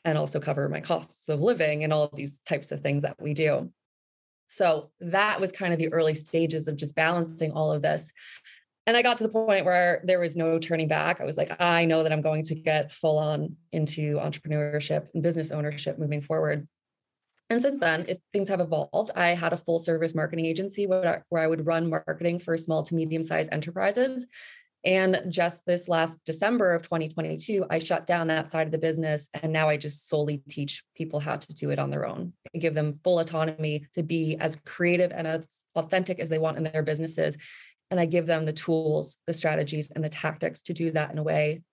and 0.06 0.18
also 0.18 0.40
cover 0.40 0.70
my 0.70 0.82
costs 0.82 1.30
of 1.30 1.42
living 1.42 1.84
and 1.84 1.92
all 1.92 2.12
these 2.14 2.40
types 2.46 2.72
of 2.72 2.82
things 2.82 3.02
that 3.02 3.20
we 3.20 3.34
do. 3.34 3.72
So 4.50 4.92
that 5.00 5.42
was 5.42 5.52
kind 5.52 5.74
of 5.74 5.80
the 5.80 5.92
early 5.92 6.14
stages 6.14 6.68
of 6.68 6.78
just 6.78 6.96
balancing 6.96 7.52
all 7.52 7.72
of 7.72 7.82
this. 7.82 8.12
And 8.86 8.96
I 8.96 9.02
got 9.02 9.18
to 9.18 9.24
the 9.24 9.30
point 9.30 9.66
where 9.66 10.02
there 10.06 10.20
was 10.20 10.38
no 10.38 10.60
turning 10.60 10.88
back. 10.88 11.20
I 11.20 11.26
was 11.26 11.36
like, 11.36 11.60
I 11.60 11.86
know 11.86 12.04
that 12.04 12.14
I'm 12.14 12.22
going 12.22 12.44
to 12.44 12.56
get 12.56 12.92
full 12.92 13.18
on 13.18 13.56
into 13.72 14.18
entrepreneurship 14.18 15.08
and 15.14 15.24
business 15.24 15.52
ownership 15.52 15.98
moving 15.98 16.22
forward. 16.22 16.68
And 17.50 17.62
since 17.62 17.80
then, 17.80 18.06
things 18.34 18.50
have 18.50 18.60
evolved. 18.60 19.12
I 19.16 19.30
had 19.30 19.54
a 19.54 19.58
full 19.58 19.80
service 19.80 20.14
marketing 20.14 20.46
agency 20.46 20.86
where 20.86 21.18
I, 21.18 21.22
where 21.30 21.42
I 21.42 21.48
would 21.48 21.66
run 21.66 21.90
marketing 21.90 22.40
for 22.40 22.58
small 22.58 22.84
to 22.84 22.96
medium 22.96 23.24
sized 23.24 23.54
enterprises. 23.54 24.26
And 24.84 25.24
just 25.30 25.66
this 25.66 25.90
last 25.90 26.24
December 26.24 26.74
of 26.74 26.84
2022, 26.84 27.66
I 27.70 27.80
shut 27.80 28.06
down 28.06 28.28
that 28.28 28.52
side 28.52 28.68
of 28.68 28.72
the 28.72 28.78
business. 28.78 29.30
And 29.34 29.52
now 29.52 29.70
I 29.70 29.78
just 29.78 30.08
solely 30.08 30.44
teach 30.50 30.84
people 30.96 31.20
how 31.20 31.38
to 31.38 31.54
do 31.54 31.72
it 31.72 31.80
on 31.80 31.90
their 31.90 32.06
own 32.06 32.34
and 32.54 32.62
give 32.62 32.74
them 32.74 33.00
full 33.04 33.20
autonomy 33.20 33.86
to 33.96 34.04
be 34.04 34.38
as 34.40 34.58
creative 34.66 35.12
and 35.12 35.28
as 35.28 35.62
authentic 35.76 36.20
as 36.20 36.30
they 36.30 36.40
want 36.40 36.58
in 36.58 36.64
their 36.64 36.84
businesses. 36.84 37.38
And 37.90 38.00
I 38.00 38.06
give 38.06 38.28
them 38.28 38.46
the 38.46 38.54
tools, 38.54 39.18
the 39.26 39.34
strategies, 39.34 39.90
and 39.92 40.04
the 40.04 40.10
tactics 40.10 40.62
to 40.64 40.74
do 40.74 40.92
that 40.92 41.12
in 41.12 41.18
a 41.18 41.24
way 41.24 41.64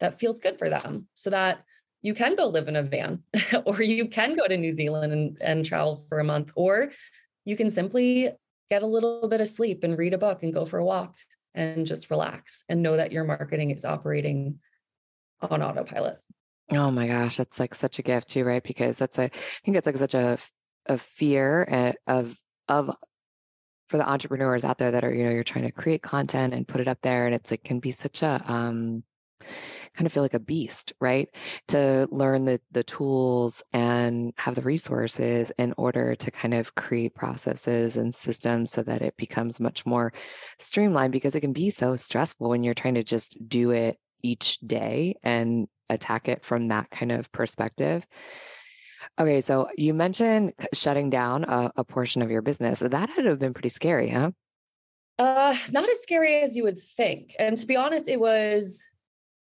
that 0.00 0.18
feels 0.18 0.40
good 0.40 0.58
for 0.58 0.70
them 0.70 1.08
so 1.14 1.30
that 1.30 1.64
you 2.06 2.14
can 2.14 2.36
go 2.36 2.46
live 2.46 2.68
in 2.68 2.76
a 2.76 2.84
van 2.84 3.20
or 3.64 3.82
you 3.82 4.06
can 4.06 4.36
go 4.36 4.46
to 4.46 4.56
New 4.56 4.70
Zealand 4.70 5.12
and, 5.12 5.38
and 5.40 5.66
travel 5.66 5.96
for 5.96 6.20
a 6.20 6.24
month, 6.24 6.52
or 6.54 6.92
you 7.44 7.56
can 7.56 7.68
simply 7.68 8.30
get 8.70 8.84
a 8.84 8.86
little 8.86 9.26
bit 9.28 9.40
of 9.40 9.48
sleep 9.48 9.82
and 9.82 9.98
read 9.98 10.14
a 10.14 10.18
book 10.18 10.44
and 10.44 10.54
go 10.54 10.64
for 10.64 10.78
a 10.78 10.84
walk 10.84 11.16
and 11.56 11.84
just 11.84 12.08
relax 12.08 12.62
and 12.68 12.80
know 12.80 12.96
that 12.96 13.10
your 13.10 13.24
marketing 13.24 13.72
is 13.72 13.84
operating 13.84 14.60
on 15.40 15.62
autopilot. 15.62 16.18
Oh 16.70 16.92
my 16.92 17.08
gosh, 17.08 17.38
that's 17.38 17.58
like 17.58 17.74
such 17.74 17.98
a 17.98 18.02
gift 18.02 18.28
too, 18.28 18.44
right? 18.44 18.62
Because 18.62 18.98
that's 18.98 19.18
a, 19.18 19.24
I 19.24 19.30
think 19.64 19.76
it's 19.76 19.86
like 19.86 19.96
such 19.96 20.14
a, 20.14 20.38
a 20.86 20.98
fear 20.98 21.66
eh, 21.68 21.92
of, 22.06 22.38
of, 22.68 22.94
for 23.88 23.96
the 23.96 24.08
entrepreneurs 24.08 24.64
out 24.64 24.78
there 24.78 24.92
that 24.92 25.04
are, 25.04 25.12
you 25.12 25.24
know, 25.24 25.30
you're 25.30 25.44
trying 25.44 25.64
to 25.64 25.72
create 25.72 26.02
content 26.02 26.54
and 26.54 26.68
put 26.68 26.80
it 26.80 26.88
up 26.88 26.98
there 27.02 27.26
and 27.26 27.34
it's 27.34 27.50
like 27.50 27.64
can 27.64 27.80
be 27.80 27.90
such 27.90 28.22
a, 28.22 28.40
um, 28.46 29.02
kind 29.96 30.06
of 30.06 30.12
feel 30.12 30.22
like 30.22 30.34
a 30.34 30.40
beast, 30.40 30.92
right? 31.00 31.28
To 31.68 32.06
learn 32.10 32.44
the 32.44 32.60
the 32.70 32.84
tools 32.84 33.62
and 33.72 34.32
have 34.36 34.54
the 34.54 34.62
resources 34.62 35.52
in 35.58 35.74
order 35.76 36.14
to 36.14 36.30
kind 36.30 36.54
of 36.54 36.74
create 36.74 37.14
processes 37.14 37.96
and 37.96 38.14
systems 38.14 38.72
so 38.72 38.82
that 38.82 39.02
it 39.02 39.16
becomes 39.16 39.60
much 39.60 39.86
more 39.86 40.12
streamlined 40.58 41.12
because 41.12 41.34
it 41.34 41.40
can 41.40 41.52
be 41.52 41.70
so 41.70 41.96
stressful 41.96 42.48
when 42.48 42.62
you're 42.62 42.74
trying 42.74 42.94
to 42.94 43.02
just 43.02 43.36
do 43.48 43.70
it 43.70 43.98
each 44.22 44.58
day 44.60 45.16
and 45.22 45.68
attack 45.88 46.28
it 46.28 46.44
from 46.44 46.68
that 46.68 46.90
kind 46.90 47.12
of 47.12 47.30
perspective. 47.32 48.06
Okay, 49.18 49.40
so 49.40 49.68
you 49.76 49.94
mentioned 49.94 50.52
shutting 50.74 51.10
down 51.10 51.44
a, 51.44 51.70
a 51.76 51.84
portion 51.84 52.22
of 52.22 52.30
your 52.30 52.42
business. 52.42 52.80
That 52.80 53.08
had 53.10 53.22
to 53.22 53.30
have 53.30 53.38
been 53.38 53.54
pretty 53.54 53.68
scary, 53.68 54.10
huh? 54.10 54.32
Uh, 55.18 55.56
not 55.72 55.88
as 55.88 56.02
scary 56.02 56.36
as 56.36 56.56
you 56.56 56.64
would 56.64 56.78
think. 56.78 57.34
And 57.38 57.56
to 57.56 57.66
be 57.66 57.76
honest, 57.76 58.08
it 58.08 58.20
was 58.20 58.86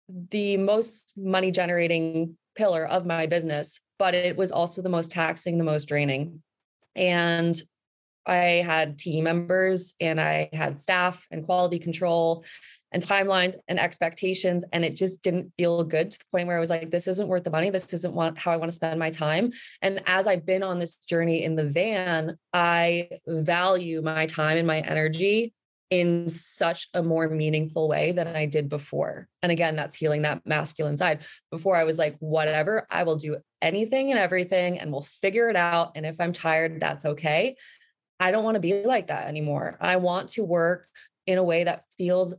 the 0.09 0.57
most 0.57 1.13
money 1.17 1.51
generating 1.51 2.37
pillar 2.57 2.87
of 2.87 3.07
my 3.07 3.27
business, 3.27 3.81
but 3.99 4.15
it 4.15 4.37
was 4.37 4.53
also 4.53 4.83
the 4.83 4.89
most 4.89 5.11
taxing, 5.11 5.59
the 5.59 5.65
most 5.65 5.89
draining. 5.89 6.43
And 6.95 7.61
I 8.27 8.63
had 8.65 8.99
team 8.99 9.25
members 9.25 9.95
and 10.01 10.21
I 10.21 10.49
had 10.53 10.81
staff 10.81 11.27
and 11.31 11.45
quality 11.45 11.79
control 11.79 12.45
and 12.93 13.03
timelines 13.03 13.55
and 13.69 13.79
expectations. 13.79 14.65
And 14.73 14.85
it 14.85 14.97
just 14.97 15.23
didn't 15.23 15.53
feel 15.59 15.83
good 15.85 16.13
to 16.13 16.19
the 16.19 16.25
point 16.33 16.47
where 16.47 16.57
I 16.57 16.61
was 16.61 16.71
like, 16.71 16.91
this 16.91 17.09
isn't 17.09 17.29
worth 17.29 17.45
the 17.45 17.51
money. 17.51 17.71
This 17.71 17.93
isn't 17.93 18.15
what, 18.15 18.39
how 18.39 18.53
I 18.53 18.57
want 18.57 18.71
to 18.71 18.77
spend 18.77 18.99
my 18.99 19.11
time. 19.11 19.51
And 19.83 20.01
as 20.07 20.27
I've 20.27 20.47
been 20.47 20.63
on 20.63 20.79
this 20.79 20.97
journey 20.97 21.45
in 21.45 21.57
the 21.57 21.65
van, 21.65 22.39
I 22.53 23.09
value 23.27 24.01
my 24.01 24.27
time 24.27 24.57
and 24.57 24.67
my 24.67 24.81
energy 24.81 25.53
in 25.95 26.29
such 26.29 26.89
a 26.93 27.05
more 27.05 27.29
meaningful 27.29 27.87
way 27.87 28.11
than 28.11 28.27
I 28.27 28.47
did 28.47 28.69
before. 28.69 29.29
And 29.43 29.53
again, 29.53 29.77
that's 29.77 29.95
healing 29.95 30.23
that 30.23 30.43
masculine 30.45 30.97
side. 30.97 31.21
Before 31.53 31.77
I 31.77 31.85
was 31.85 31.99
like, 31.99 32.17
whatever, 32.19 32.85
I 32.91 33.05
will 33.05 33.15
do 33.15 33.37
anything 33.63 34.11
and 34.11 34.19
everything 34.19 34.81
and 34.81 34.91
we'll 34.91 35.03
figure 35.03 35.49
it 35.51 35.55
out. 35.55 35.93
And 35.95 36.05
if 36.05 36.21
I'm 36.21 36.33
tired, 36.33 36.81
that's 36.81 37.05
okay. 37.05 37.55
I 38.19 38.33
don't 38.33 38.43
want 38.43 38.57
to 38.57 38.61
be 38.61 38.85
like 38.85 39.07
that 39.07 39.29
anymore. 39.29 39.79
I 39.81 39.97
want 39.97 40.31
to 40.31 40.45
work 40.45 40.89
in 41.29 41.39
a 41.39 41.45
way 41.45 41.63
that 41.63 41.85
feels 41.97 42.35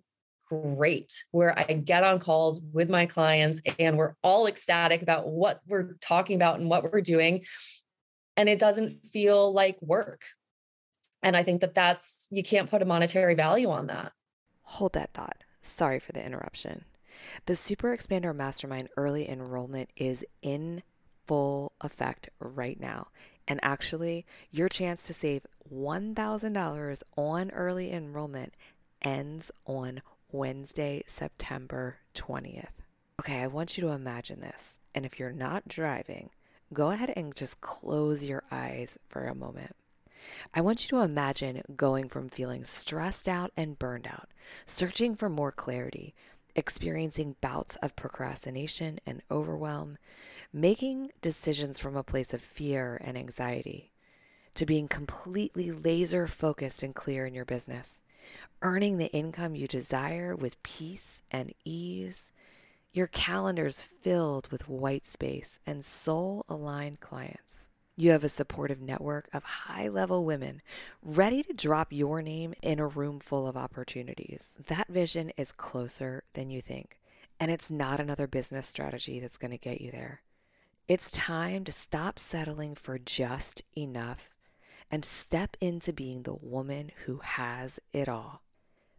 great, 0.50 1.14
where 1.32 1.58
I 1.58 1.64
get 1.64 2.04
on 2.04 2.20
calls 2.20 2.60
with 2.74 2.90
my 2.90 3.06
clients 3.06 3.62
and 3.80 3.98
we're 3.98 4.16
all 4.22 4.48
ecstatic 4.48 5.02
about 5.02 5.30
what 5.30 5.62
we're 5.66 5.96
talking 6.02 6.36
about 6.36 6.60
and 6.60 6.70
what 6.70 6.84
we're 6.84 7.00
doing. 7.00 7.46
And 8.36 8.50
it 8.50 8.60
doesn't 8.60 9.08
feel 9.14 9.54
like 9.54 9.82
work. 9.82 10.24
And 11.26 11.36
I 11.36 11.42
think 11.42 11.62
that 11.62 11.74
that's, 11.74 12.28
you 12.30 12.44
can't 12.44 12.70
put 12.70 12.84
a 12.84 12.86
monetary 12.86 13.34
value 13.34 13.72
on 13.72 13.88
that. 13.88 14.12
Hold 14.62 14.94
that 14.94 15.12
thought. 15.12 15.44
Sorry 15.60 16.00
for 16.00 16.12
the 16.12 16.24
interruption. 16.24 16.86
The 17.48 17.56
Super 17.56 17.98
Expander 17.98 18.36
Mastermind 18.36 18.90
early 18.96 19.28
enrollment 19.28 19.90
is 19.96 20.24
in 20.44 20.84
full 21.26 21.74
effect 21.82 22.30
right 22.40 22.80
now. 22.80 23.08
And 23.48 23.60
actually, 23.64 24.24
your 24.52 24.70
chance 24.70 25.02
to 25.04 25.16
save 25.16 25.48
$1,000 25.74 27.04
on 27.18 27.52
early 27.52 27.92
enrollment 27.92 28.54
ends 29.02 29.52
on 29.66 30.04
Wednesday, 30.32 31.02
September 31.08 31.98
20th. 32.14 32.68
Okay, 33.20 33.42
I 33.42 33.48
want 33.48 33.78
you 33.78 33.82
to 33.86 33.94
imagine 33.94 34.42
this. 34.42 34.78
And 34.94 35.08
if 35.08 35.18
you're 35.18 35.32
not 35.32 35.68
driving, 35.68 36.30
go 36.72 36.92
ahead 36.92 37.12
and 37.16 37.36
just 37.36 37.62
close 37.62 38.24
your 38.24 38.44
eyes 38.52 39.00
for 39.10 39.26
a 39.26 39.34
moment. 39.34 39.76
I 40.54 40.62
want 40.62 40.84
you 40.84 40.90
to 40.98 41.04
imagine 41.04 41.62
going 41.76 42.10
from 42.10 42.30
feeling 42.30 42.64
stressed 42.64 43.28
out 43.28 43.52
and 43.58 43.78
burned 43.78 44.08
out, 44.08 44.30
searching 44.66 45.16
for 45.16 45.30
more 45.30 45.52
clarity, 45.52 46.14
experiencing 46.56 47.36
bouts 47.42 47.76
of 47.78 47.96
procrastination 47.96 49.00
and 49.06 49.22
overwhelm, 49.30 49.98
making 50.54 51.12
decisions 51.22 51.80
from 51.80 51.96
a 51.98 52.04
place 52.04 52.34
of 52.34 52.42
fear 52.42 53.00
and 53.04 53.18
anxiety, 53.18 53.92
to 54.54 54.66
being 54.66 54.88
completely 54.88 55.72
laser 55.72 56.28
focused 56.28 56.82
and 56.82 56.96
clear 56.96 57.26
in 57.26 57.34
your 57.34 57.46
business, 57.46 58.02
earning 58.62 58.98
the 58.98 59.12
income 59.12 59.56
you 59.56 59.68
desire 59.68 60.36
with 60.36 60.62
peace 60.64 61.22
and 61.30 61.54
ease. 61.66 62.32
Your 62.94 63.08
calendar's 63.08 63.82
filled 63.82 64.50
with 64.52 64.70
white 64.70 65.04
space 65.04 65.60
and 65.66 65.84
soul 65.84 66.46
aligned 66.48 67.02
clients. 67.02 67.70
You 67.98 68.12
have 68.12 68.26
a 68.26 68.30
supportive 68.30 68.82
network 68.82 69.30
of 69.32 69.44
high 69.44 69.88
level 69.88 70.26
women 70.26 70.62
ready 71.02 71.44
to 71.44 71.54
drop 71.54 71.94
your 71.94 72.22
name 72.22 72.54
in 72.62 72.78
a 72.78 72.88
room 72.88 73.22
full 73.22 73.48
of 73.48 73.56
opportunities. 73.56 74.58
That 74.68 74.90
vision 74.90 75.32
is 75.38 75.54
closer 75.54 76.26
than 76.34 76.50
you 76.50 76.62
think, 76.62 77.00
and 77.40 77.50
it's 77.50 77.72
not 77.72 78.02
another 78.02 78.28
business 78.28 78.68
strategy 78.68 79.22
that's 79.22 79.38
going 79.38 79.52
to 79.52 79.58
get 79.58 79.80
you 79.80 79.92
there. 79.92 80.22
It's 80.90 81.10
time 81.10 81.64
to 81.64 81.72
stop 81.72 82.20
settling 82.20 82.76
for 82.76 83.00
just 83.00 83.64
enough 83.78 84.30
and 84.92 85.06
step 85.06 85.56
into 85.62 85.94
being 85.94 86.24
the 86.24 86.36
woman 86.36 86.92
who 87.06 87.20
has 87.24 87.80
it 87.94 88.10
all. 88.10 88.42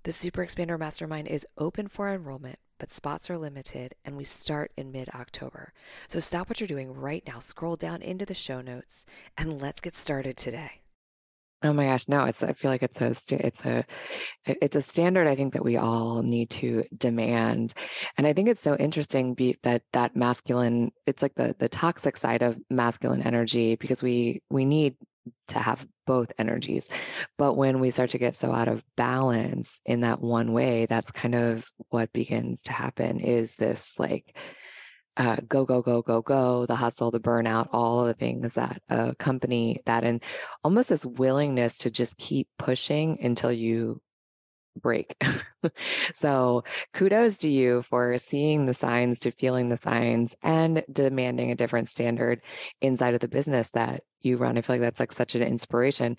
The 0.05 0.13
Super 0.13 0.45
Expander 0.45 0.79
Mastermind 0.79 1.29
is 1.29 1.47
open 1.59 1.89
for 1.89 2.11
enrollment, 2.11 2.59
but 2.79 2.91
spots 2.91 3.31
are 3.31 3.39
limited 3.39 3.95
and 4.05 4.17
we 4.17 4.25
start 4.25 4.73
in 4.77 4.93
mid 4.93 5.09
October. 5.11 5.73
So 6.09 6.19
stop 6.19 6.49
what 6.49 6.61
you're 6.61 6.69
doing 6.69 6.93
right 6.93 7.23
now, 7.27 7.39
scroll 7.39 7.77
down 7.77 8.03
into 8.03 8.27
the 8.27 8.35
show 8.35 8.61
notes, 8.61 9.07
and 9.37 9.61
let's 9.61 9.81
get 9.81 9.95
started 9.95 10.37
today. 10.37 10.83
Oh 11.63 11.73
my 11.73 11.87
gosh, 11.87 12.07
no, 12.07 12.25
it's 12.25 12.43
I 12.43 12.53
feel 12.53 12.71
like 12.71 12.83
it's 12.83 13.01
a 13.01 13.09
it's 13.35 13.65
a 13.65 13.85
it's 14.45 14.77
a 14.77 14.83
standard 14.83 15.27
I 15.27 15.35
think 15.35 15.55
that 15.55 15.65
we 15.65 15.77
all 15.77 16.23
need 16.23 16.51
to 16.51 16.85
demand. 16.97 17.73
And 18.19 18.27
I 18.27 18.35
think 18.35 18.49
it's 18.49 18.61
so 18.61 18.77
interesting 18.77 19.35
be, 19.35 19.57
that 19.63 19.83
that 19.93 20.15
masculine 20.15 20.93
it's 21.07 21.23
like 21.23 21.35
the 21.35 21.57
the 21.59 21.69
toxic 21.69 22.19
side 22.19 22.43
of 22.43 22.59
masculine 22.71 23.23
energy 23.23 23.75
because 23.77 24.03
we 24.03 24.43
we 24.51 24.67
need 24.67 24.97
to 25.49 25.59
have 25.59 25.87
both 26.07 26.33
energies. 26.39 26.89
But 27.37 27.55
when 27.55 27.81
we 27.81 27.91
start 27.91 28.11
to 28.11 28.19
get 28.19 28.37
so 28.37 28.53
out 28.53 28.69
of 28.69 28.85
balance 28.97 29.81
in 29.85 30.01
that 30.01 30.21
one 30.21 30.53
way, 30.53 30.87
that's 30.87 31.11
kind 31.11 31.35
of 31.35 31.71
what 31.91 32.13
begins 32.13 32.63
to 32.65 32.73
happen 32.73 33.21
is 33.21 33.57
this 33.57 33.99
like 33.99 34.37
uh, 35.17 35.37
go, 35.49 35.65
go, 35.65 35.81
go, 35.81 36.03
go, 36.03 36.21
go, 36.21 36.67
the 36.67 36.75
hustle, 36.75 37.11
the 37.11 37.21
burnout, 37.21 37.69
all 37.73 38.01
of 38.01 38.07
the 38.07 38.15
things 38.15 38.55
that 38.55 38.83
accompany 38.91 39.81
that, 39.87 40.05
and 40.05 40.23
almost 40.63 40.91
this 40.91 41.07
willingness 41.07 41.75
to 41.77 41.91
just 41.91 42.19
keep 42.19 42.49
pushing 42.59 43.19
until 43.23 43.51
you 43.51 44.01
break. 44.81 45.17
so 46.15 46.65
kudos 46.95 47.39
to 47.39 47.49
you 47.49 47.83
for 47.83 48.17
seeing 48.17 48.67
the 48.67 48.75
signs, 48.75 49.21
to 49.21 49.31
feeling 49.31 49.69
the 49.69 49.77
signs, 49.77 50.37
and 50.43 50.85
demanding 50.93 51.51
a 51.51 51.57
different 51.57 51.89
standard 51.89 52.41
inside 52.81 53.15
of 53.15 53.21
the 53.21 53.29
business 53.29 53.71
that 53.71 54.03
you 54.23 54.37
run. 54.37 54.59
I 54.59 54.61
feel 54.61 54.75
like 54.75 54.81
that's 54.81 55.01
like 55.01 55.13
such 55.13 55.35
an 55.35 55.43
inspiration. 55.43 56.17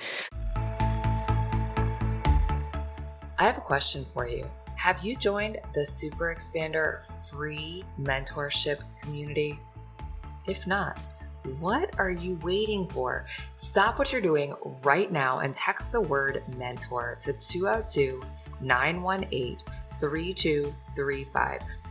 I 3.40 3.44
have 3.44 3.58
a 3.58 3.62
question 3.62 4.06
for 4.14 4.28
you. 4.28 4.50
Have 4.76 5.04
you 5.04 5.16
joined 5.16 5.60
the 5.74 5.86
Super 5.86 6.34
Expander 6.36 7.02
free 7.30 7.84
mentorship 8.00 8.80
community? 9.02 9.60
If 10.48 10.66
not, 10.66 11.00
what 11.60 11.98
are 11.98 12.12
you 12.12 12.40
waiting 12.42 12.88
for? 12.88 13.26
Stop 13.56 14.00
what 14.00 14.12
you're 14.12 14.22
doing 14.22 14.54
right 14.84 15.12
now 15.12 15.40
and 15.40 15.54
text 15.54 15.92
the 15.92 16.02
word 16.02 16.44
mentor 16.58 17.16
to 17.22 17.34
202 17.34 18.22
918 18.62 19.58
3235. 20.00 21.62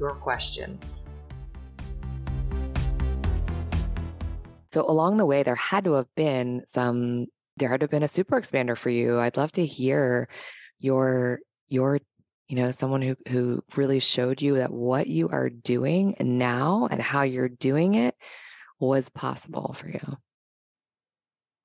your 0.00 0.14
questions. 0.14 1.04
So 4.72 4.88
along 4.88 5.16
the 5.16 5.26
way, 5.26 5.42
there 5.42 5.56
had 5.56 5.84
to 5.84 5.92
have 5.92 6.06
been 6.16 6.62
some, 6.66 7.26
there 7.56 7.68
had 7.68 7.80
to 7.80 7.84
have 7.84 7.90
been 7.90 8.02
a 8.02 8.08
super 8.08 8.40
expander 8.40 8.76
for 8.76 8.90
you. 8.90 9.18
I'd 9.18 9.36
love 9.36 9.52
to 9.52 9.66
hear 9.66 10.28
your, 10.78 11.40
your, 11.68 11.98
you 12.48 12.56
know, 12.56 12.70
someone 12.70 13.02
who, 13.02 13.16
who 13.28 13.62
really 13.76 14.00
showed 14.00 14.40
you 14.40 14.56
that 14.56 14.72
what 14.72 15.06
you 15.06 15.28
are 15.28 15.50
doing 15.50 16.16
now 16.20 16.88
and 16.90 17.02
how 17.02 17.22
you're 17.22 17.48
doing 17.48 17.94
it 17.94 18.14
was 18.78 19.08
possible 19.10 19.74
for 19.74 19.88
you. 19.88 20.16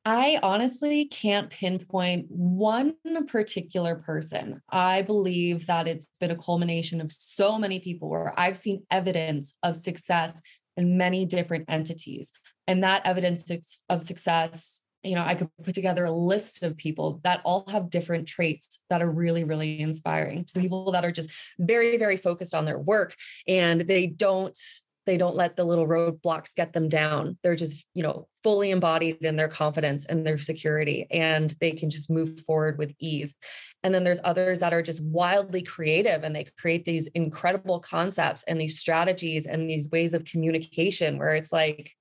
I 0.05 0.39
honestly 0.43 1.05
can't 1.05 1.49
pinpoint 1.49 2.27
one 2.29 2.93
particular 3.27 3.95
person. 3.95 4.61
I 4.69 5.01
believe 5.01 5.65
that 5.65 5.87
it's 5.87 6.07
been 6.19 6.29
a 6.29 6.35
culmination 6.35 7.01
of 7.01 7.11
so 7.11 7.57
many 7.57 7.79
people 7.79 8.09
where 8.09 8.39
I've 8.39 8.57
seen 8.57 8.83
evidence 8.91 9.55
of 9.63 9.75
success 9.75 10.43
in 10.77 10.97
many 10.97 11.25
different 11.25 11.65
entities. 11.69 12.31
And 12.67 12.83
that 12.83 13.01
evidence 13.03 13.49
of 13.89 14.01
success, 14.03 14.79
you 15.03 15.15
know, 15.15 15.23
I 15.23 15.33
could 15.33 15.49
put 15.63 15.73
together 15.73 16.05
a 16.05 16.11
list 16.11 16.61
of 16.61 16.77
people 16.77 17.19
that 17.23 17.41
all 17.43 17.65
have 17.69 17.89
different 17.89 18.27
traits 18.27 18.81
that 18.91 19.01
are 19.01 19.09
really, 19.09 19.43
really 19.43 19.79
inspiring 19.79 20.45
to 20.45 20.59
people 20.59 20.91
that 20.91 21.03
are 21.03 21.11
just 21.11 21.29
very, 21.57 21.97
very 21.97 22.17
focused 22.17 22.53
on 22.53 22.65
their 22.65 22.79
work 22.79 23.15
and 23.47 23.81
they 23.81 24.05
don't 24.05 24.59
they 25.05 25.17
don't 25.17 25.35
let 25.35 25.55
the 25.55 25.63
little 25.63 25.87
roadblocks 25.87 26.55
get 26.55 26.73
them 26.73 26.89
down. 26.89 27.37
They're 27.43 27.55
just 27.55 27.85
you 27.93 28.03
know 28.03 28.27
fully 28.43 28.71
embodied 28.71 29.17
in 29.21 29.35
their 29.35 29.47
confidence 29.47 30.05
and 30.05 30.25
their 30.25 30.37
security 30.37 31.07
and 31.09 31.55
they 31.59 31.71
can 31.71 31.89
just 31.89 32.09
move 32.09 32.39
forward 32.41 32.77
with 32.77 32.93
ease. 32.99 33.35
And 33.83 33.93
then 33.93 34.03
there's 34.03 34.21
others 34.23 34.59
that 34.59 34.73
are 34.73 34.83
just 34.83 35.03
wildly 35.03 35.61
creative 35.61 36.23
and 36.23 36.35
they 36.35 36.47
create 36.57 36.85
these 36.85 37.07
incredible 37.07 37.79
concepts 37.79 38.43
and 38.43 38.59
these 38.59 38.79
strategies 38.79 39.47
and 39.47 39.69
these 39.69 39.89
ways 39.89 40.13
of 40.13 40.25
communication 40.25 41.17
where 41.17 41.35
it's 41.35 41.51
like 41.51 41.91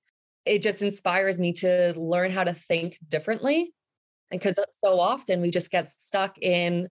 it 0.45 0.61
just 0.61 0.81
inspires 0.81 1.39
me 1.39 1.53
to 1.53 1.93
learn 1.95 2.31
how 2.31 2.43
to 2.43 2.53
think 2.53 2.99
differently. 3.09 3.73
And 4.31 4.39
because 4.39 4.59
so 4.71 4.99
often 4.99 5.41
we 5.41 5.49
just 5.49 5.71
get 5.71 5.89
stuck 5.89 6.37
in, 6.39 6.89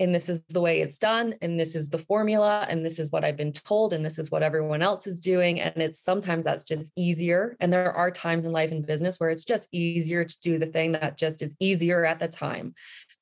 and 0.00 0.14
this 0.14 0.28
is 0.28 0.42
the 0.44 0.60
way 0.60 0.80
it's 0.80 0.98
done, 0.98 1.34
and 1.42 1.58
this 1.58 1.74
is 1.74 1.88
the 1.88 1.98
formula, 1.98 2.66
and 2.68 2.84
this 2.84 2.98
is 2.98 3.10
what 3.10 3.24
I've 3.24 3.36
been 3.36 3.52
told, 3.52 3.92
and 3.92 4.04
this 4.04 4.18
is 4.18 4.30
what 4.30 4.42
everyone 4.42 4.82
else 4.82 5.06
is 5.06 5.18
doing. 5.18 5.60
And 5.60 5.82
it's 5.82 6.00
sometimes 6.00 6.44
that's 6.44 6.64
just 6.64 6.92
easier. 6.96 7.56
And 7.60 7.72
there 7.72 7.92
are 7.92 8.10
times 8.10 8.44
in 8.44 8.52
life 8.52 8.70
and 8.70 8.86
business 8.86 9.18
where 9.18 9.30
it's 9.30 9.44
just 9.44 9.68
easier 9.72 10.24
to 10.24 10.36
do 10.40 10.58
the 10.58 10.66
thing 10.66 10.92
that 10.92 11.18
just 11.18 11.42
is 11.42 11.56
easier 11.58 12.04
at 12.04 12.20
the 12.20 12.28
time. 12.28 12.74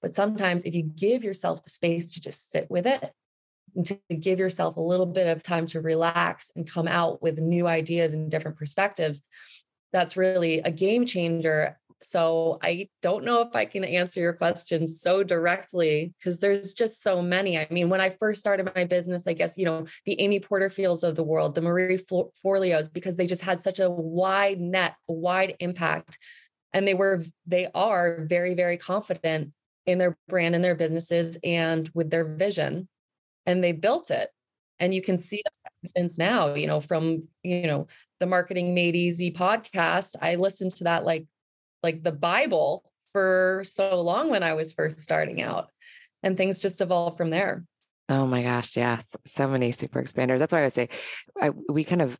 But 0.02 0.14
sometimes 0.14 0.64
if 0.64 0.74
you 0.74 0.82
give 0.82 1.24
yourself 1.24 1.64
the 1.64 1.70
space 1.70 2.12
to 2.12 2.20
just 2.20 2.50
sit 2.50 2.70
with 2.70 2.86
it, 2.86 3.12
and 3.74 3.84
to 3.86 3.98
give 4.18 4.38
yourself 4.38 4.76
a 4.76 4.80
little 4.80 5.06
bit 5.06 5.26
of 5.26 5.42
time 5.42 5.66
to 5.68 5.80
relax 5.80 6.50
and 6.56 6.70
come 6.70 6.88
out 6.88 7.22
with 7.22 7.40
new 7.40 7.66
ideas 7.66 8.14
and 8.14 8.30
different 8.30 8.56
perspectives, 8.56 9.22
that's 9.92 10.16
really 10.16 10.60
a 10.60 10.70
game 10.70 11.06
changer. 11.06 11.78
So 12.02 12.58
I 12.62 12.88
don't 13.02 13.24
know 13.24 13.40
if 13.40 13.54
I 13.54 13.64
can 13.64 13.82
answer 13.82 14.20
your 14.20 14.34
question 14.34 14.86
so 14.86 15.22
directly 15.22 16.14
because 16.18 16.38
there's 16.38 16.74
just 16.74 17.02
so 17.02 17.22
many. 17.22 17.58
I 17.58 17.66
mean, 17.70 17.88
when 17.88 18.00
I 18.00 18.10
first 18.10 18.40
started 18.40 18.70
my 18.74 18.84
business, 18.84 19.26
I 19.26 19.32
guess, 19.32 19.56
you 19.56 19.64
know, 19.64 19.86
the 20.04 20.20
Amy 20.20 20.40
Porterfields 20.40 21.02
of 21.02 21.16
the 21.16 21.24
world, 21.24 21.54
the 21.54 21.62
Marie 21.62 21.98
Forleos, 21.98 22.92
because 22.92 23.16
they 23.16 23.26
just 23.26 23.42
had 23.42 23.62
such 23.62 23.80
a 23.80 23.90
wide 23.90 24.60
net, 24.60 24.94
wide 25.08 25.56
impact. 25.60 26.18
And 26.72 26.86
they 26.86 26.94
were, 26.94 27.24
they 27.46 27.68
are 27.74 28.24
very, 28.28 28.54
very 28.54 28.76
confident 28.76 29.52
in 29.86 29.98
their 29.98 30.16
brand 30.28 30.54
and 30.54 30.62
their 30.62 30.74
businesses 30.74 31.38
and 31.42 31.90
with 31.94 32.10
their 32.10 32.24
vision 32.24 32.88
and 33.46 33.62
they 33.62 33.72
built 33.72 34.10
it 34.10 34.30
and 34.78 34.92
you 34.92 35.00
can 35.00 35.16
see 35.16 35.42
the 35.44 35.88
evidence 35.88 36.18
now 36.18 36.54
you 36.54 36.66
know 36.66 36.80
from 36.80 37.22
you 37.42 37.66
know 37.66 37.86
the 38.20 38.26
marketing 38.26 38.74
made 38.74 38.96
easy 38.96 39.30
podcast 39.30 40.16
i 40.20 40.34
listened 40.34 40.74
to 40.74 40.84
that 40.84 41.04
like 41.04 41.24
like 41.86 42.02
the 42.02 42.12
bible 42.12 42.82
for 43.12 43.62
so 43.64 44.00
long 44.00 44.28
when 44.30 44.42
i 44.42 44.54
was 44.54 44.72
first 44.72 45.00
starting 45.00 45.40
out 45.40 45.68
and 46.22 46.36
things 46.36 46.58
just 46.58 46.80
evolved 46.80 47.16
from 47.16 47.30
there 47.30 47.64
oh 48.08 48.26
my 48.26 48.42
gosh 48.42 48.76
yes 48.76 49.16
so 49.24 49.46
many 49.46 49.70
super 49.70 50.02
expanders 50.02 50.38
that's 50.38 50.52
why 50.52 50.60
i 50.60 50.64
would 50.64 50.72
say 50.72 50.88
I, 51.40 51.50
we 51.68 51.84
kind 51.84 52.02
of 52.02 52.18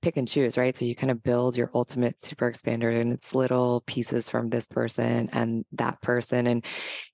pick 0.00 0.16
and 0.16 0.28
choose, 0.28 0.56
right? 0.56 0.76
So 0.76 0.84
you 0.84 0.94
kind 0.94 1.10
of 1.10 1.22
build 1.22 1.56
your 1.56 1.70
ultimate 1.74 2.22
super 2.22 2.50
expander 2.50 3.00
and 3.00 3.12
it's 3.12 3.34
little 3.34 3.82
pieces 3.86 4.30
from 4.30 4.48
this 4.48 4.66
person 4.66 5.28
and 5.32 5.64
that 5.72 6.00
person. 6.00 6.46
And, 6.46 6.64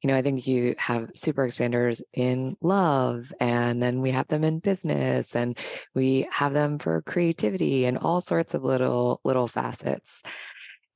you 0.02 0.08
know, 0.08 0.16
I 0.16 0.22
think 0.22 0.46
you 0.46 0.74
have 0.78 1.10
super 1.14 1.46
expanders 1.46 2.02
in 2.12 2.56
love 2.60 3.32
and 3.40 3.82
then 3.82 4.00
we 4.00 4.10
have 4.10 4.28
them 4.28 4.44
in 4.44 4.58
business 4.58 5.34
and 5.34 5.56
we 5.94 6.28
have 6.30 6.52
them 6.52 6.78
for 6.78 7.02
creativity 7.02 7.86
and 7.86 7.98
all 7.98 8.20
sorts 8.20 8.54
of 8.54 8.62
little, 8.62 9.20
little 9.24 9.48
facets. 9.48 10.22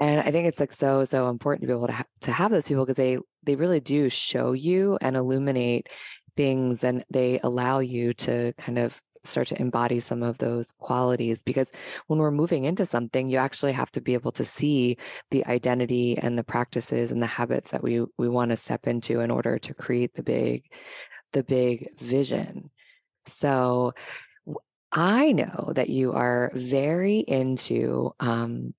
And 0.00 0.20
I 0.20 0.30
think 0.30 0.46
it's 0.46 0.61
like 0.61 0.72
so, 0.72 1.04
so 1.04 1.28
important 1.28 1.62
to 1.62 1.66
be 1.66 1.72
able 1.72 1.88
to, 1.88 1.92
ha- 1.92 2.04
to 2.22 2.32
have 2.32 2.50
those 2.50 2.68
people 2.68 2.84
because 2.84 2.96
they, 2.96 3.18
they 3.42 3.56
really 3.56 3.80
do 3.80 4.08
show 4.08 4.52
you 4.52 4.98
and 5.00 5.16
illuminate 5.16 5.88
things 6.37 6.84
and 6.84 7.04
they 7.11 7.40
allow 7.42 7.80
you 7.80 8.14
to 8.14 8.52
kind 8.58 8.78
of 8.78 9.00
start 9.24 9.48
to 9.48 9.61
embody 9.61 10.00
some 10.00 10.22
of 10.22 10.38
those 10.38 10.70
qualities 10.70 11.42
because 11.42 11.70
when 12.06 12.18
we're 12.18 12.30
moving 12.30 12.64
into 12.64 12.87
something 12.87 13.28
you 13.28 13.37
actually 13.37 13.72
have 13.72 13.90
to 13.90 14.00
be 14.00 14.14
able 14.14 14.30
to 14.30 14.44
see 14.44 14.96
the 15.30 15.44
identity 15.46 16.16
and 16.16 16.38
the 16.38 16.44
practices 16.44 17.11
and 17.11 17.20
the 17.20 17.26
habits 17.26 17.72
that 17.72 17.82
we 17.82 18.04
we 18.16 18.28
want 18.28 18.50
to 18.50 18.56
step 18.56 18.87
into 18.87 19.20
in 19.20 19.30
order 19.30 19.58
to 19.58 19.74
create 19.74 20.14
the 20.14 20.22
big 20.22 20.64
the 21.32 21.42
big 21.42 21.88
vision. 21.98 22.70
So 23.26 23.92
I 24.90 25.32
know 25.32 25.72
that 25.74 25.90
you 25.90 26.12
are 26.12 26.50
very 26.54 27.18
into 27.18 28.12
um, 28.20 28.74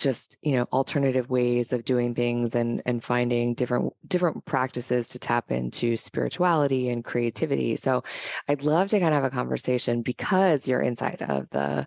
just 0.00 0.36
you 0.42 0.52
know 0.52 0.66
alternative 0.72 1.30
ways 1.30 1.72
of 1.72 1.84
doing 1.84 2.14
things 2.14 2.54
and 2.54 2.82
and 2.86 3.04
finding 3.04 3.54
different 3.54 3.92
different 4.08 4.44
practices 4.44 5.08
to 5.08 5.18
tap 5.18 5.50
into 5.50 5.96
spirituality 5.96 6.88
and 6.88 7.04
creativity. 7.04 7.76
So 7.76 8.02
i'd 8.48 8.64
love 8.64 8.88
to 8.88 8.98
kind 8.98 9.14
of 9.14 9.22
have 9.22 9.32
a 9.32 9.34
conversation 9.34 10.02
because 10.02 10.66
you're 10.66 10.80
inside 10.80 11.22
of 11.22 11.48
the 11.50 11.86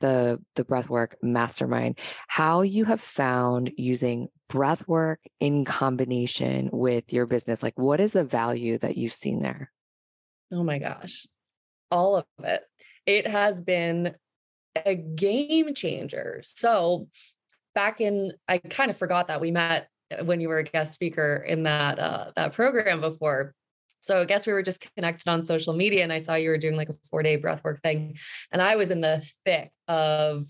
the 0.00 0.40
the 0.56 0.64
breathwork 0.64 1.12
mastermind 1.22 1.98
how 2.26 2.62
you 2.62 2.84
have 2.84 3.00
found 3.00 3.70
using 3.76 4.28
breathwork 4.50 5.16
in 5.38 5.64
combination 5.64 6.68
with 6.72 7.12
your 7.12 7.26
business. 7.26 7.62
Like 7.62 7.78
what 7.78 8.00
is 8.00 8.12
the 8.12 8.24
value 8.24 8.78
that 8.78 8.96
you've 8.96 9.12
seen 9.12 9.40
there? 9.40 9.70
Oh 10.52 10.64
my 10.64 10.78
gosh. 10.78 11.26
All 11.90 12.16
of 12.16 12.24
it. 12.40 12.62
It 13.06 13.26
has 13.26 13.60
been 13.60 14.14
a 14.74 14.94
game 14.94 15.74
changer. 15.74 16.40
So 16.42 17.08
back 17.74 18.00
in 18.00 18.32
I 18.48 18.58
kind 18.58 18.90
of 18.90 18.96
forgot 18.96 19.28
that 19.28 19.40
we 19.40 19.50
met 19.50 19.88
uh, 20.10 20.24
when 20.24 20.40
you 20.40 20.48
were 20.48 20.58
a 20.58 20.64
guest 20.64 20.94
speaker 20.94 21.44
in 21.46 21.64
that 21.64 21.98
uh, 21.98 22.30
that 22.36 22.52
program 22.52 23.00
before. 23.00 23.54
So 24.02 24.20
I 24.20 24.24
guess 24.24 24.46
we 24.46 24.52
were 24.52 24.62
just 24.62 24.86
connected 24.94 25.28
on 25.28 25.44
social 25.44 25.74
media 25.74 26.02
and 26.02 26.12
I 26.12 26.18
saw 26.18 26.34
you 26.34 26.48
were 26.48 26.58
doing 26.58 26.76
like 26.76 26.88
a 26.88 26.94
4-day 27.14 27.38
breathwork 27.38 27.82
thing 27.82 28.16
and 28.50 28.62
I 28.62 28.76
was 28.76 28.90
in 28.90 29.02
the 29.02 29.22
thick 29.44 29.70
of 29.88 30.46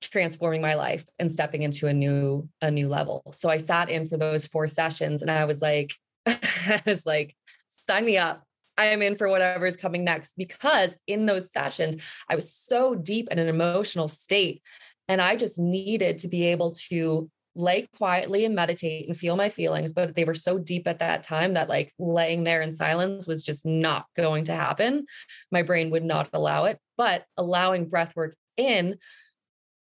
transforming 0.00 0.62
my 0.62 0.74
life 0.74 1.04
and 1.18 1.30
stepping 1.30 1.62
into 1.62 1.86
a 1.86 1.92
new 1.92 2.48
a 2.62 2.70
new 2.70 2.88
level. 2.88 3.22
So 3.32 3.48
I 3.48 3.58
sat 3.58 3.90
in 3.90 4.08
for 4.08 4.16
those 4.16 4.46
four 4.46 4.68
sessions 4.68 5.22
and 5.22 5.30
I 5.30 5.44
was 5.44 5.60
like 5.60 5.94
I 6.26 6.82
was 6.86 7.04
like 7.04 7.34
sign 7.68 8.04
me 8.04 8.16
up. 8.16 8.42
I 8.76 8.86
am 8.86 9.02
in 9.02 9.16
for 9.16 9.28
whatever 9.28 9.66
is 9.66 9.76
coming 9.76 10.04
next 10.04 10.36
because 10.36 10.96
in 11.06 11.26
those 11.26 11.52
sessions 11.52 12.02
I 12.28 12.36
was 12.36 12.52
so 12.52 12.94
deep 12.94 13.28
in 13.30 13.38
an 13.38 13.48
emotional 13.48 14.08
state 14.08 14.62
and 15.08 15.20
I 15.20 15.36
just 15.36 15.58
needed 15.58 16.18
to 16.18 16.28
be 16.28 16.46
able 16.46 16.74
to 16.90 17.30
lay 17.54 17.88
quietly 17.96 18.44
and 18.44 18.54
meditate 18.54 19.08
and 19.08 19.16
feel 19.16 19.36
my 19.36 19.48
feelings. 19.48 19.92
But 19.92 20.14
they 20.14 20.24
were 20.24 20.34
so 20.34 20.58
deep 20.58 20.86
at 20.86 21.00
that 21.00 21.24
time 21.24 21.54
that 21.54 21.68
like 21.68 21.92
laying 21.98 22.44
there 22.44 22.62
in 22.62 22.72
silence 22.72 23.26
was 23.26 23.42
just 23.42 23.66
not 23.66 24.06
going 24.16 24.44
to 24.44 24.54
happen. 24.54 25.06
My 25.50 25.62
brain 25.62 25.90
would 25.90 26.04
not 26.04 26.28
allow 26.32 26.66
it. 26.66 26.78
But 26.96 27.24
allowing 27.36 27.88
breath 27.88 28.14
work 28.14 28.36
in, 28.56 28.98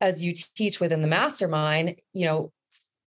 as 0.01 0.21
you 0.21 0.33
teach 0.55 0.79
within 0.79 1.01
the 1.01 1.07
mastermind, 1.07 1.95
you 2.11 2.25
know, 2.25 2.51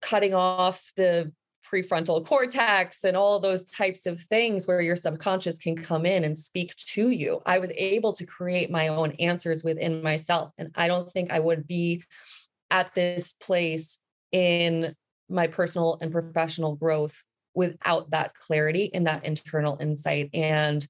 cutting 0.02 0.34
off 0.34 0.92
the 0.96 1.32
prefrontal 1.72 2.26
cortex 2.26 3.04
and 3.04 3.16
all 3.16 3.40
those 3.40 3.70
types 3.72 4.06
of 4.06 4.22
things 4.22 4.68
where 4.68 4.82
your 4.82 4.96
subconscious 4.96 5.58
can 5.58 5.76
come 5.76 6.06
in 6.06 6.24
and 6.24 6.38
speak 6.38 6.76
to 6.76 7.10
you. 7.10 7.42
I 7.46 7.60
was 7.60 7.72
able 7.76 8.14
to 8.14 8.26
create 8.26 8.72
my 8.72 8.88
own 8.88 9.12
answers 9.14 9.64
within 9.64 10.02
myself. 10.02 10.52
And 10.58 10.72
I 10.76 10.88
don't 10.88 11.12
think 11.12 11.32
I 11.32 11.40
would 11.40 11.68
be 11.68 12.04
at 12.72 12.94
this 12.96 13.34
place 13.34 14.00
in 14.32 14.96
my 15.30 15.48
personal 15.48 15.98
and 16.02 16.12
professional 16.12 16.76
growth 16.76 17.24
without 17.54 18.12
that 18.12 18.34
clarity 18.36 18.92
and 18.94 19.08
that 19.08 19.26
internal 19.26 19.78
insight. 19.80 20.30
And 20.34 20.86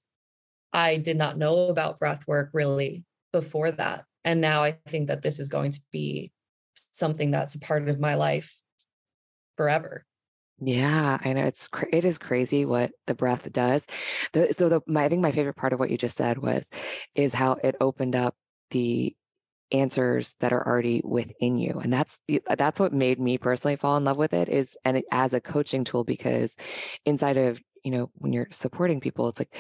I 0.72 0.98
did 0.98 1.18
not 1.18 1.38
know 1.38 1.68
about 1.68 2.00
breath 2.00 2.28
work 2.28 2.52
really 2.54 3.04
before 3.34 3.72
that. 3.72 4.06
And 4.24 4.42
now 4.42 4.64
I 4.64 4.78
think 4.88 5.08
that 5.08 5.22
this 5.22 5.40
is 5.40 5.50
going 5.50 5.72
to 5.72 5.82
be 5.92 6.32
something 6.92 7.32
that's 7.32 7.56
a 7.56 7.60
part 7.60 7.88
of 7.88 8.00
my 8.00 8.16
life 8.16 8.60
forever. 9.58 10.06
Yeah, 10.62 11.18
I 11.24 11.34
know 11.34 11.46
it's 11.46 11.70
it 11.92 12.04
is 12.04 12.20
crazy 12.20 12.66
what 12.66 12.92
the 13.08 13.16
breath 13.16 13.52
does. 13.54 13.86
The, 14.34 14.54
so 14.54 14.68
the 14.68 14.82
my, 14.88 15.06
I 15.06 15.10
think 15.10 15.22
my 15.22 15.32
favorite 15.32 15.56
part 15.56 15.72
of 15.74 15.80
what 15.80 15.90
you 15.90 15.98
just 15.98 16.18
said 16.18 16.38
was 16.38 16.70
is 17.16 17.34
how 17.34 17.54
it 17.64 17.76
opened 17.80 18.16
up 18.16 18.36
the 18.72 19.16
answers 19.72 20.36
that 20.42 20.54
are 20.54 20.68
already 20.68 21.02
within 21.06 21.58
you 21.58 21.80
and 21.84 21.94
that's 21.94 22.22
that's 22.58 22.80
what 22.80 22.94
made 22.94 23.20
me 23.20 23.40
personally 23.40 23.78
fall 23.78 23.98
in 23.98 24.04
love 24.04 24.18
with 24.18 24.34
it 24.34 24.50
is 24.50 24.78
and 24.86 24.98
it, 24.98 25.06
as 25.12 25.34
a 25.34 25.42
coaching 25.42 25.86
tool 25.86 26.04
because 26.04 26.58
inside 27.06 27.38
of 27.38 27.60
you 27.84 27.92
know 27.92 28.12
when 28.16 28.34
you're 28.34 28.50
supporting 28.52 29.00
people 29.00 29.30
it's 29.30 29.40
like 29.40 29.56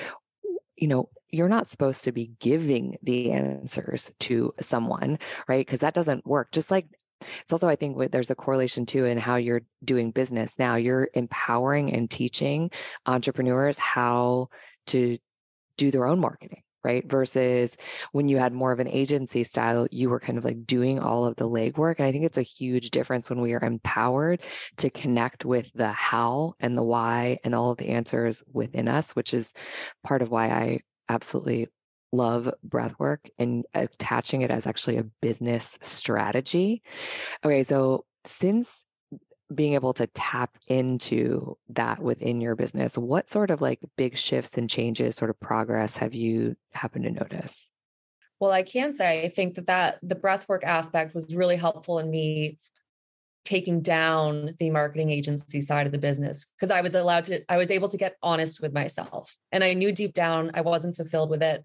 you 0.77 0.87
know 0.87 1.09
you're 1.31 1.49
not 1.49 1.67
supposed 1.67 2.03
to 2.03 2.11
be 2.11 2.31
giving 2.39 2.97
the 3.03 3.31
answers 3.31 4.11
to 4.19 4.53
someone 4.59 5.19
right 5.47 5.65
because 5.65 5.79
that 5.79 5.93
doesn't 5.93 6.25
work 6.25 6.51
just 6.51 6.71
like 6.71 6.87
it's 7.21 7.51
also, 7.51 7.67
I 7.67 7.75
think, 7.75 8.11
there's 8.11 8.31
a 8.31 8.35
correlation 8.35 8.85
too 8.85 9.05
in 9.05 9.17
how 9.17 9.35
you're 9.35 9.61
doing 9.83 10.11
business 10.11 10.57
now. 10.57 10.75
You're 10.75 11.09
empowering 11.13 11.93
and 11.93 12.09
teaching 12.09 12.71
entrepreneurs 13.05 13.77
how 13.77 14.49
to 14.87 15.17
do 15.77 15.91
their 15.91 16.05
own 16.05 16.19
marketing 16.19 16.63
right? 16.83 17.09
Versus 17.09 17.75
when 18.11 18.29
you 18.29 18.37
had 18.37 18.53
more 18.53 18.71
of 18.71 18.79
an 18.79 18.87
agency 18.87 19.43
style, 19.43 19.87
you 19.91 20.09
were 20.09 20.19
kind 20.19 20.37
of 20.37 20.45
like 20.45 20.65
doing 20.65 20.99
all 20.99 21.25
of 21.25 21.35
the 21.35 21.47
legwork. 21.47 21.95
And 21.97 22.07
I 22.07 22.11
think 22.11 22.25
it's 22.25 22.37
a 22.37 22.41
huge 22.41 22.91
difference 22.91 23.29
when 23.29 23.41
we 23.41 23.53
are 23.53 23.63
empowered 23.63 24.41
to 24.77 24.89
connect 24.89 25.45
with 25.45 25.71
the 25.73 25.91
how 25.91 26.53
and 26.59 26.77
the 26.77 26.83
why 26.83 27.39
and 27.43 27.53
all 27.53 27.71
of 27.71 27.77
the 27.77 27.89
answers 27.89 28.43
within 28.51 28.87
us, 28.87 29.11
which 29.11 29.33
is 29.33 29.53
part 30.03 30.21
of 30.21 30.31
why 30.31 30.47
I 30.47 30.79
absolutely 31.09 31.67
love 32.11 32.51
breath 32.63 32.95
work 32.99 33.29
and 33.37 33.65
attaching 33.73 34.41
it 34.41 34.51
as 34.51 34.65
actually 34.67 34.97
a 34.97 35.03
business 35.03 35.77
strategy. 35.81 36.81
Okay, 37.43 37.63
so 37.63 38.05
since 38.25 38.85
being 39.53 39.73
able 39.73 39.93
to 39.93 40.07
tap 40.07 40.57
into 40.67 41.57
that 41.69 41.99
within 41.99 42.39
your 42.39 42.55
business, 42.55 42.97
what 42.97 43.29
sort 43.29 43.49
of 43.49 43.61
like 43.61 43.79
big 43.97 44.17
shifts 44.17 44.57
and 44.57 44.69
changes, 44.69 45.15
sort 45.15 45.31
of 45.31 45.39
progress 45.39 45.97
have 45.97 46.13
you 46.13 46.55
happened 46.71 47.05
to 47.05 47.11
notice? 47.11 47.71
Well, 48.39 48.51
I 48.51 48.63
can 48.63 48.93
say 48.93 49.25
I 49.25 49.29
think 49.29 49.55
that 49.55 49.67
that 49.67 49.99
the 50.01 50.15
breathwork 50.15 50.63
aspect 50.63 51.13
was 51.13 51.35
really 51.35 51.57
helpful 51.57 51.99
in 51.99 52.09
me 52.09 52.57
taking 53.45 53.81
down 53.81 54.55
the 54.59 54.69
marketing 54.69 55.09
agency 55.09 55.61
side 55.61 55.85
of 55.85 55.91
the 55.91 55.97
business 55.97 56.45
because 56.55 56.71
I 56.71 56.81
was 56.81 56.95
allowed 56.95 57.23
to, 57.25 57.41
I 57.49 57.57
was 57.57 57.71
able 57.71 57.87
to 57.87 57.97
get 57.97 58.15
honest 58.21 58.61
with 58.61 58.73
myself. 58.73 59.35
And 59.51 59.63
I 59.63 59.73
knew 59.73 59.91
deep 59.91 60.13
down 60.13 60.51
I 60.53 60.61
wasn't 60.61 60.95
fulfilled 60.95 61.29
with 61.29 61.41
it. 61.41 61.63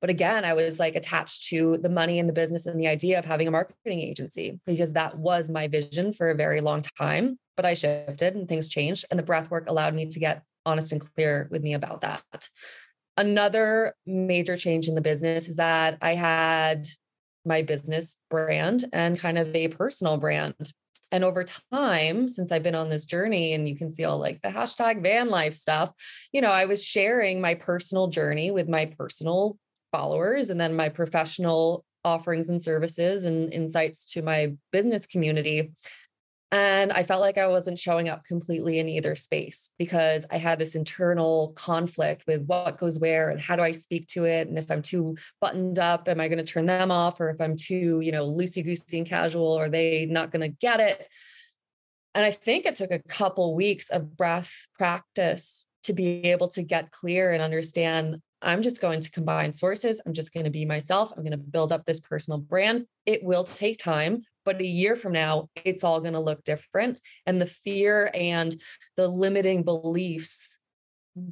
But 0.00 0.10
again, 0.10 0.44
I 0.44 0.54
was 0.54 0.80
like 0.80 0.96
attached 0.96 1.48
to 1.50 1.78
the 1.80 1.88
money 1.88 2.18
and 2.18 2.28
the 2.28 2.32
business 2.32 2.66
and 2.66 2.78
the 2.78 2.88
idea 2.88 3.18
of 3.18 3.24
having 3.24 3.46
a 3.46 3.52
marketing 3.52 4.00
agency 4.00 4.60
because 4.66 4.94
that 4.94 5.16
was 5.16 5.48
my 5.48 5.68
vision 5.68 6.12
for 6.12 6.30
a 6.30 6.34
very 6.34 6.60
long 6.60 6.82
time. 6.98 7.38
But 7.56 7.66
I 7.66 7.74
shifted 7.74 8.34
and 8.34 8.48
things 8.48 8.68
changed. 8.68 9.04
And 9.10 9.18
the 9.18 9.22
breath 9.22 9.50
work 9.50 9.68
allowed 9.68 9.94
me 9.94 10.06
to 10.06 10.18
get 10.18 10.42
honest 10.66 10.90
and 10.90 11.00
clear 11.00 11.48
with 11.52 11.62
me 11.62 11.74
about 11.74 12.00
that. 12.00 12.48
Another 13.16 13.94
major 14.04 14.56
change 14.56 14.88
in 14.88 14.96
the 14.96 15.00
business 15.00 15.48
is 15.48 15.56
that 15.56 15.98
I 16.02 16.14
had 16.14 16.88
my 17.44 17.62
business 17.62 18.16
brand 18.30 18.84
and 18.92 19.18
kind 19.18 19.38
of 19.38 19.54
a 19.54 19.68
personal 19.68 20.16
brand. 20.16 20.72
And 21.12 21.22
over 21.22 21.44
time, 21.72 22.28
since 22.28 22.50
I've 22.50 22.62
been 22.62 22.74
on 22.74 22.88
this 22.88 23.04
journey, 23.04 23.52
and 23.52 23.68
you 23.68 23.76
can 23.76 23.92
see 23.92 24.04
all 24.04 24.18
like 24.18 24.40
the 24.42 24.48
hashtag 24.48 25.02
van 25.02 25.28
life 25.28 25.54
stuff, 25.54 25.92
you 26.32 26.40
know, 26.40 26.50
I 26.50 26.64
was 26.64 26.84
sharing 26.84 27.40
my 27.40 27.54
personal 27.54 28.08
journey 28.08 28.50
with 28.50 28.68
my 28.68 28.86
personal 28.86 29.58
followers 29.92 30.48
and 30.50 30.58
then 30.58 30.74
my 30.74 30.88
professional 30.88 31.84
offerings 32.04 32.48
and 32.48 32.60
services 32.60 33.26
and 33.26 33.52
insights 33.52 34.06
to 34.12 34.22
my 34.22 34.54
business 34.72 35.06
community. 35.06 35.72
And 36.52 36.92
I 36.92 37.02
felt 37.02 37.22
like 37.22 37.38
I 37.38 37.46
wasn't 37.46 37.78
showing 37.78 38.10
up 38.10 38.26
completely 38.26 38.78
in 38.78 38.86
either 38.86 39.16
space 39.16 39.70
because 39.78 40.26
I 40.30 40.36
had 40.36 40.58
this 40.58 40.74
internal 40.74 41.54
conflict 41.56 42.24
with 42.26 42.44
what 42.44 42.76
goes 42.76 42.98
where 42.98 43.30
and 43.30 43.40
how 43.40 43.56
do 43.56 43.62
I 43.62 43.72
speak 43.72 44.06
to 44.08 44.26
it. 44.26 44.48
And 44.48 44.58
if 44.58 44.70
I'm 44.70 44.82
too 44.82 45.16
buttoned 45.40 45.78
up, 45.78 46.08
am 46.08 46.20
I 46.20 46.28
going 46.28 46.44
to 46.44 46.52
turn 46.52 46.66
them 46.66 46.90
off? 46.90 47.18
Or 47.20 47.30
if 47.30 47.40
I'm 47.40 47.56
too, 47.56 48.00
you 48.02 48.12
know, 48.12 48.30
loosey 48.30 48.62
goosey 48.62 48.98
and 48.98 49.06
casual, 49.06 49.54
are 49.54 49.70
they 49.70 50.04
not 50.04 50.30
going 50.30 50.42
to 50.42 50.54
get 50.60 50.78
it? 50.78 51.08
And 52.14 52.22
I 52.22 52.30
think 52.30 52.66
it 52.66 52.74
took 52.74 52.90
a 52.90 53.02
couple 53.08 53.54
weeks 53.54 53.88
of 53.88 54.14
breath 54.14 54.52
practice 54.76 55.66
to 55.84 55.94
be 55.94 56.20
able 56.26 56.48
to 56.48 56.62
get 56.62 56.90
clear 56.90 57.32
and 57.32 57.42
understand 57.42 58.20
I'm 58.42 58.62
just 58.62 58.80
going 58.80 59.00
to 59.00 59.10
combine 59.10 59.52
sources. 59.52 60.02
I'm 60.04 60.12
just 60.12 60.34
going 60.34 60.44
to 60.44 60.50
be 60.50 60.64
myself. 60.64 61.12
I'm 61.16 61.22
going 61.22 61.30
to 61.30 61.38
build 61.38 61.72
up 61.72 61.86
this 61.86 62.00
personal 62.00 62.38
brand. 62.38 62.86
It 63.06 63.22
will 63.22 63.44
take 63.44 63.78
time, 63.78 64.24
but 64.44 64.60
a 64.60 64.66
year 64.66 64.96
from 64.96 65.12
now 65.12 65.48
it's 65.64 65.84
all 65.84 66.00
going 66.00 66.14
to 66.14 66.20
look 66.20 66.44
different. 66.44 66.98
And 67.26 67.40
the 67.40 67.46
fear 67.46 68.10
and 68.14 68.54
the 68.96 69.08
limiting 69.08 69.62
beliefs 69.62 70.58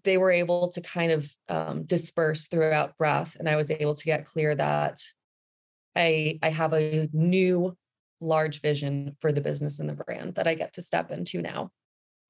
they 0.05 0.19
were 0.19 0.31
able 0.31 0.69
to 0.69 0.81
kind 0.81 1.13
of 1.13 1.33
um, 1.49 1.85
disperse 1.85 2.49
throughout 2.49 2.97
breath 2.99 3.37
and 3.39 3.49
i 3.49 3.57
was 3.57 3.71
able 3.71 3.95
to 3.95 4.05
get 4.05 4.25
clear 4.25 4.55
that 4.55 5.01
i 5.97 6.39
i 6.43 6.51
have 6.51 6.73
a 6.73 7.09
new 7.13 7.77
large 8.21 8.61
vision 8.61 9.17
for 9.21 9.33
the 9.33 9.41
business 9.41 9.81
and 9.81 9.89
the 9.89 9.95
brand 9.95 10.35
that 10.35 10.47
i 10.47 10.55
get 10.55 10.75
to 10.75 10.83
step 10.83 11.11
into 11.11 11.41
now 11.41 11.71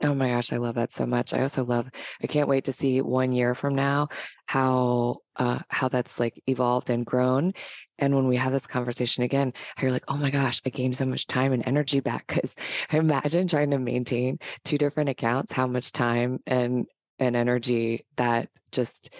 Oh 0.02 0.14
my 0.14 0.30
gosh, 0.30 0.50
I 0.52 0.56
love 0.56 0.76
that 0.76 0.92
so 0.92 1.04
much. 1.04 1.34
I 1.34 1.42
also 1.42 1.64
love 1.64 1.90
I 2.22 2.26
can't 2.26 2.48
wait 2.48 2.64
to 2.64 2.72
see 2.72 3.02
one 3.02 3.32
year 3.32 3.54
from 3.54 3.74
now 3.74 4.08
how 4.46 5.18
uh 5.36 5.58
how 5.68 5.88
that's 5.88 6.18
like 6.18 6.42
evolved 6.46 6.88
and 6.88 7.04
grown. 7.04 7.52
And 7.98 8.14
when 8.14 8.26
we 8.26 8.36
have 8.36 8.52
this 8.52 8.66
conversation 8.66 9.24
again, 9.24 9.52
you're 9.80 9.90
like, 9.90 10.04
oh 10.08 10.16
my 10.16 10.30
gosh, 10.30 10.62
I 10.64 10.70
gained 10.70 10.96
so 10.96 11.04
much 11.04 11.26
time 11.26 11.52
and 11.52 11.66
energy 11.66 12.00
back. 12.00 12.26
Cause 12.28 12.56
I 12.90 12.96
imagine 12.98 13.46
trying 13.46 13.70
to 13.72 13.78
maintain 13.78 14.38
two 14.64 14.78
different 14.78 15.10
accounts, 15.10 15.52
how 15.52 15.66
much 15.66 15.92
time 15.92 16.40
and 16.46 16.86
and 17.18 17.36
energy 17.36 18.06
that 18.16 18.48
just 18.72 19.10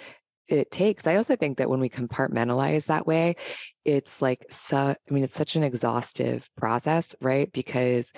it 0.47 0.71
takes. 0.71 1.07
I 1.07 1.15
also 1.15 1.35
think 1.35 1.59
that 1.59 1.69
when 1.69 1.79
we 1.79 1.89
compartmentalize 1.89 2.87
that 2.87 3.05
way, 3.05 3.35
it's 3.85 4.21
like 4.21 4.45
so 4.49 4.77
I 4.77 5.13
mean, 5.13 5.23
it's 5.23 5.35
such 5.35 5.55
an 5.55 5.63
exhaustive 5.63 6.49
process, 6.57 7.15
right? 7.21 7.51
Because 7.51 8.11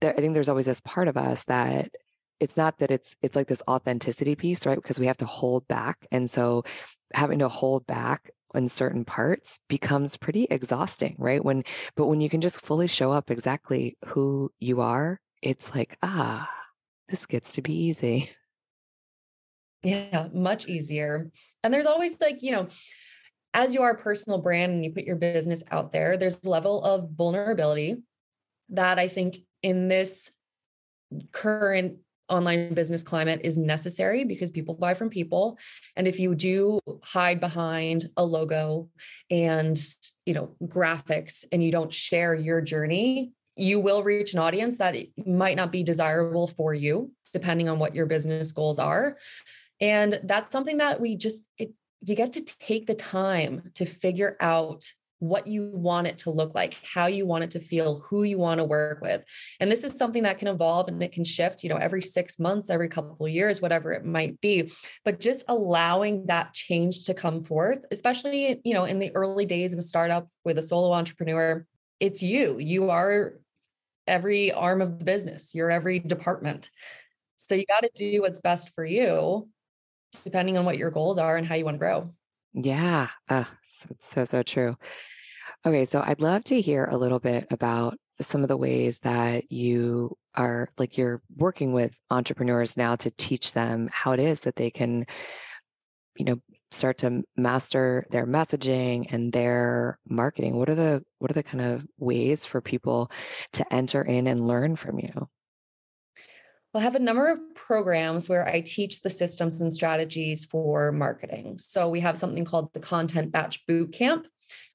there, 0.00 0.12
I 0.12 0.20
think 0.20 0.34
there's 0.34 0.48
always 0.48 0.66
this 0.66 0.80
part 0.80 1.08
of 1.08 1.16
us 1.16 1.44
that 1.44 1.90
it's 2.40 2.56
not 2.56 2.78
that 2.78 2.90
it's 2.90 3.16
it's 3.22 3.36
like 3.36 3.48
this 3.48 3.62
authenticity 3.68 4.34
piece, 4.34 4.66
right? 4.66 4.80
Because 4.80 5.00
we 5.00 5.06
have 5.06 5.18
to 5.18 5.26
hold 5.26 5.66
back, 5.68 6.06
and 6.10 6.30
so 6.30 6.64
having 7.14 7.40
to 7.40 7.48
hold 7.48 7.86
back 7.86 8.30
in 8.54 8.68
certain 8.68 9.04
parts 9.04 9.60
becomes 9.68 10.16
pretty 10.16 10.46
exhausting, 10.50 11.16
right? 11.18 11.44
When 11.44 11.64
but 11.96 12.06
when 12.06 12.20
you 12.20 12.30
can 12.30 12.40
just 12.40 12.60
fully 12.60 12.86
show 12.86 13.12
up 13.12 13.30
exactly 13.30 13.96
who 14.06 14.50
you 14.58 14.80
are, 14.80 15.20
it's 15.42 15.74
like 15.74 15.98
ah, 16.02 16.48
this 17.08 17.26
gets 17.26 17.54
to 17.54 17.62
be 17.62 17.74
easy. 17.74 18.30
Yeah, 19.82 20.28
much 20.32 20.66
easier. 20.66 21.30
And 21.62 21.72
there's 21.72 21.86
always 21.86 22.20
like, 22.20 22.42
you 22.42 22.52
know, 22.52 22.68
as 23.54 23.74
you 23.74 23.82
are 23.82 23.92
a 23.92 23.98
personal 23.98 24.40
brand 24.40 24.72
and 24.72 24.84
you 24.84 24.92
put 24.92 25.04
your 25.04 25.16
business 25.16 25.62
out 25.70 25.92
there, 25.92 26.16
there's 26.16 26.40
a 26.44 26.50
level 26.50 26.82
of 26.84 27.10
vulnerability 27.10 27.96
that 28.70 28.98
I 28.98 29.08
think 29.08 29.38
in 29.68 29.88
this 29.88 30.32
current 31.32 31.98
online 32.28 32.74
business 32.74 33.02
climate 33.02 33.40
is 33.44 33.56
necessary 33.56 34.24
because 34.24 34.50
people 34.50 34.74
buy 34.74 34.94
from 34.94 35.08
people. 35.08 35.58
And 35.96 36.06
if 36.06 36.18
you 36.18 36.34
do 36.34 36.80
hide 37.02 37.40
behind 37.40 38.10
a 38.16 38.24
logo 38.24 38.88
and 39.30 39.78
you 40.26 40.34
know 40.34 40.54
graphics 40.64 41.44
and 41.52 41.62
you 41.62 41.70
don't 41.70 41.92
share 41.92 42.34
your 42.34 42.60
journey 42.60 43.32
you 43.58 43.80
will 43.80 44.04
reach 44.04 44.34
an 44.34 44.38
audience 44.38 44.78
that 44.78 44.94
might 45.26 45.56
not 45.56 45.72
be 45.72 45.82
desirable 45.82 46.46
for 46.46 46.72
you 46.72 47.10
depending 47.32 47.68
on 47.68 47.78
what 47.78 47.94
your 47.94 48.06
business 48.06 48.52
goals 48.52 48.78
are. 48.78 49.16
And 49.80 50.20
that's 50.24 50.52
something 50.52 50.78
that 50.78 51.00
we 51.00 51.16
just 51.16 51.46
it, 51.58 51.72
you 52.00 52.14
get 52.14 52.32
to 52.34 52.40
take 52.40 52.86
the 52.86 52.94
time 52.94 53.70
to 53.74 53.84
figure 53.84 54.36
out 54.40 54.84
what 55.20 55.46
you 55.46 55.70
want 55.74 56.06
it 56.06 56.18
to 56.18 56.30
look 56.30 56.54
like, 56.54 56.76
how 56.84 57.06
you 57.06 57.26
want 57.26 57.42
it 57.42 57.50
to 57.50 57.60
feel, 57.60 58.00
who 58.00 58.22
you 58.22 58.38
want 58.38 58.58
to 58.58 58.64
work 58.64 59.00
with. 59.00 59.24
And 59.58 59.70
this 59.70 59.82
is 59.82 59.96
something 59.96 60.22
that 60.22 60.38
can 60.38 60.48
evolve 60.48 60.88
and 60.88 61.02
it 61.02 61.12
can 61.12 61.24
shift, 61.24 61.64
you 61.64 61.70
know, 61.70 61.76
every 61.76 62.02
6 62.02 62.38
months, 62.38 62.70
every 62.70 62.88
couple 62.88 63.26
years, 63.26 63.60
whatever 63.60 63.92
it 63.92 64.04
might 64.04 64.40
be. 64.40 64.72
But 65.04 65.20
just 65.20 65.44
allowing 65.48 66.26
that 66.26 66.54
change 66.54 67.04
to 67.04 67.14
come 67.14 67.42
forth, 67.42 67.80
especially, 67.90 68.60
you 68.64 68.74
know, 68.74 68.84
in 68.84 69.00
the 69.00 69.14
early 69.16 69.46
days 69.46 69.72
of 69.72 69.78
a 69.78 69.82
startup 69.82 70.28
with 70.44 70.58
a 70.58 70.62
solo 70.62 70.92
entrepreneur, 70.92 71.66
it's 71.98 72.22
you. 72.22 72.58
You 72.60 72.90
are 72.90 73.34
every 74.06 74.52
arm 74.52 74.80
of 74.80 75.00
the 75.00 75.04
business. 75.04 75.54
You're 75.54 75.70
every 75.70 75.98
department. 75.98 76.70
So 77.36 77.54
you 77.56 77.64
got 77.66 77.80
to 77.80 77.90
do 77.96 78.22
what's 78.22 78.40
best 78.40 78.74
for 78.74 78.84
you 78.84 79.48
depending 80.24 80.56
on 80.56 80.64
what 80.64 80.78
your 80.78 80.90
goals 80.90 81.18
are 81.18 81.36
and 81.36 81.46
how 81.46 81.54
you 81.54 81.64
want 81.64 81.74
to 81.74 81.78
grow. 81.78 82.14
Yeah. 82.52 83.08
Uh, 83.28 83.44
it's 83.90 84.06
so, 84.06 84.24
so 84.24 84.42
true. 84.42 84.76
Okay. 85.66 85.84
So 85.84 86.02
I'd 86.04 86.20
love 86.20 86.44
to 86.44 86.60
hear 86.60 86.86
a 86.86 86.96
little 86.96 87.18
bit 87.18 87.46
about 87.50 87.98
some 88.20 88.42
of 88.42 88.48
the 88.48 88.56
ways 88.56 89.00
that 89.00 89.50
you 89.52 90.16
are 90.34 90.68
like 90.78 90.98
you're 90.98 91.22
working 91.36 91.72
with 91.72 92.00
entrepreneurs 92.10 92.76
now 92.76 92.96
to 92.96 93.10
teach 93.12 93.52
them 93.52 93.88
how 93.92 94.12
it 94.12 94.20
is 94.20 94.42
that 94.42 94.56
they 94.56 94.70
can, 94.70 95.06
you 96.16 96.24
know, 96.24 96.36
start 96.70 96.98
to 96.98 97.22
master 97.36 98.06
their 98.10 98.26
messaging 98.26 99.12
and 99.12 99.32
their 99.32 99.98
marketing. 100.08 100.56
What 100.56 100.68
are 100.68 100.74
the 100.74 101.02
what 101.18 101.30
are 101.30 101.34
the 101.34 101.42
kind 101.42 101.62
of 101.62 101.86
ways 101.98 102.44
for 102.44 102.60
people 102.60 103.10
to 103.54 103.72
enter 103.72 104.02
in 104.02 104.26
and 104.26 104.46
learn 104.46 104.76
from 104.76 104.98
you? 104.98 105.28
Well, 106.72 106.82
I 106.82 106.84
have 106.84 106.96
a 106.96 107.00
number 107.00 107.30
of 107.30 107.40
programs 107.54 108.28
where 108.28 108.46
I 108.46 108.60
teach 108.60 109.00
the 109.00 109.08
systems 109.08 109.62
and 109.62 109.72
strategies 109.72 110.44
for 110.44 110.92
marketing. 110.92 111.56
So 111.56 111.88
we 111.88 112.00
have 112.00 112.18
something 112.18 112.44
called 112.44 112.74
the 112.74 112.80
Content 112.80 113.32
Batch 113.32 113.64
Boot 113.66 113.92
Camp, 113.94 114.26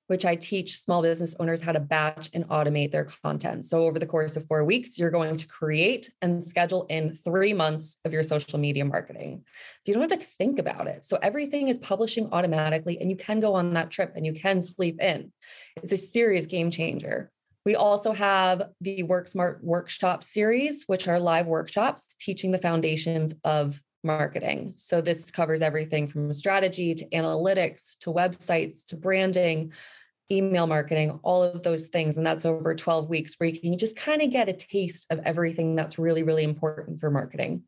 which 0.08 0.26
I 0.26 0.36
teach 0.36 0.80
small 0.80 1.04
business 1.04 1.36
owners 1.40 1.62
how 1.62 1.72
to 1.72 1.80
batch 1.80 2.32
and 2.34 2.48
automate 2.50 2.92
their 2.92 3.06
content. 3.06 3.66
So 3.66 3.84
over 3.84 4.00
the 4.00 4.08
course 4.08 4.36
of 4.36 4.48
four 4.48 4.66
weeks, 4.66 4.98
you're 4.98 5.12
going 5.12 5.38
to 5.38 5.48
create 5.48 6.12
and 6.24 6.44
schedule 6.44 6.88
in 6.90 7.14
three 7.14 7.54
months 7.54 8.00
of 8.06 8.12
your 8.12 8.24
social 8.24 8.58
media 8.58 8.86
marketing. 8.86 9.44
So 9.84 9.92
you 9.92 9.94
don't 9.94 10.10
have 10.10 10.20
to 10.20 10.26
think 10.26 10.58
about 10.58 10.88
it. 10.88 11.06
So 11.06 11.20
everything 11.22 11.68
is 11.68 11.78
publishing 11.78 12.28
automatically, 12.32 12.98
and 13.00 13.12
you 13.12 13.18
can 13.18 13.40
go 13.40 13.54
on 13.54 13.72
that 13.76 13.92
trip 13.92 14.14
and 14.16 14.26
you 14.26 14.34
can 14.34 14.64
sleep 14.64 15.00
in. 15.00 15.32
It's 15.76 15.92
a 15.92 15.98
serious 15.98 16.48
game 16.48 16.72
changer. 16.72 17.32
We 17.66 17.76
also 17.76 18.12
have 18.12 18.70
the 18.82 19.04
Work 19.04 19.28
Smart 19.28 19.64
Workshop 19.64 20.24
series, 20.24 20.84
which 20.88 21.08
are 21.08 21.20
live 21.20 21.48
workshops 21.48 22.16
teaching 22.20 22.52
the 22.52 22.58
foundations 22.58 23.34
of 23.44 23.82
marketing. 24.04 24.74
So 24.78 25.00
this 25.00 25.32
covers 25.32 25.62
everything 25.62 26.08
from 26.10 26.32
strategy 26.34 26.94
to 26.96 27.08
analytics 27.10 27.98
to 28.00 28.12
websites 28.12 28.86
to 28.88 28.98
branding, 28.98 29.72
email 30.32 30.68
marketing, 30.68 31.20
all 31.24 31.44
of 31.44 31.64
those 31.64 31.88
things. 31.88 32.18
And 32.18 32.26
that's 32.26 32.46
over 32.46 32.76
12 32.76 33.10
weeks 33.10 33.36
where 33.38 33.50
you 33.50 33.60
can 33.60 33.78
just 33.78 33.96
kind 33.96 34.22
of 34.22 34.30
get 34.30 34.50
a 34.50 34.54
taste 34.54 35.08
of 35.10 35.20
everything 35.20 35.76
that's 35.76 35.98
really, 36.00 36.24
really 36.24 36.44
important 36.44 37.00
for 37.00 37.10
marketing. 37.10 37.64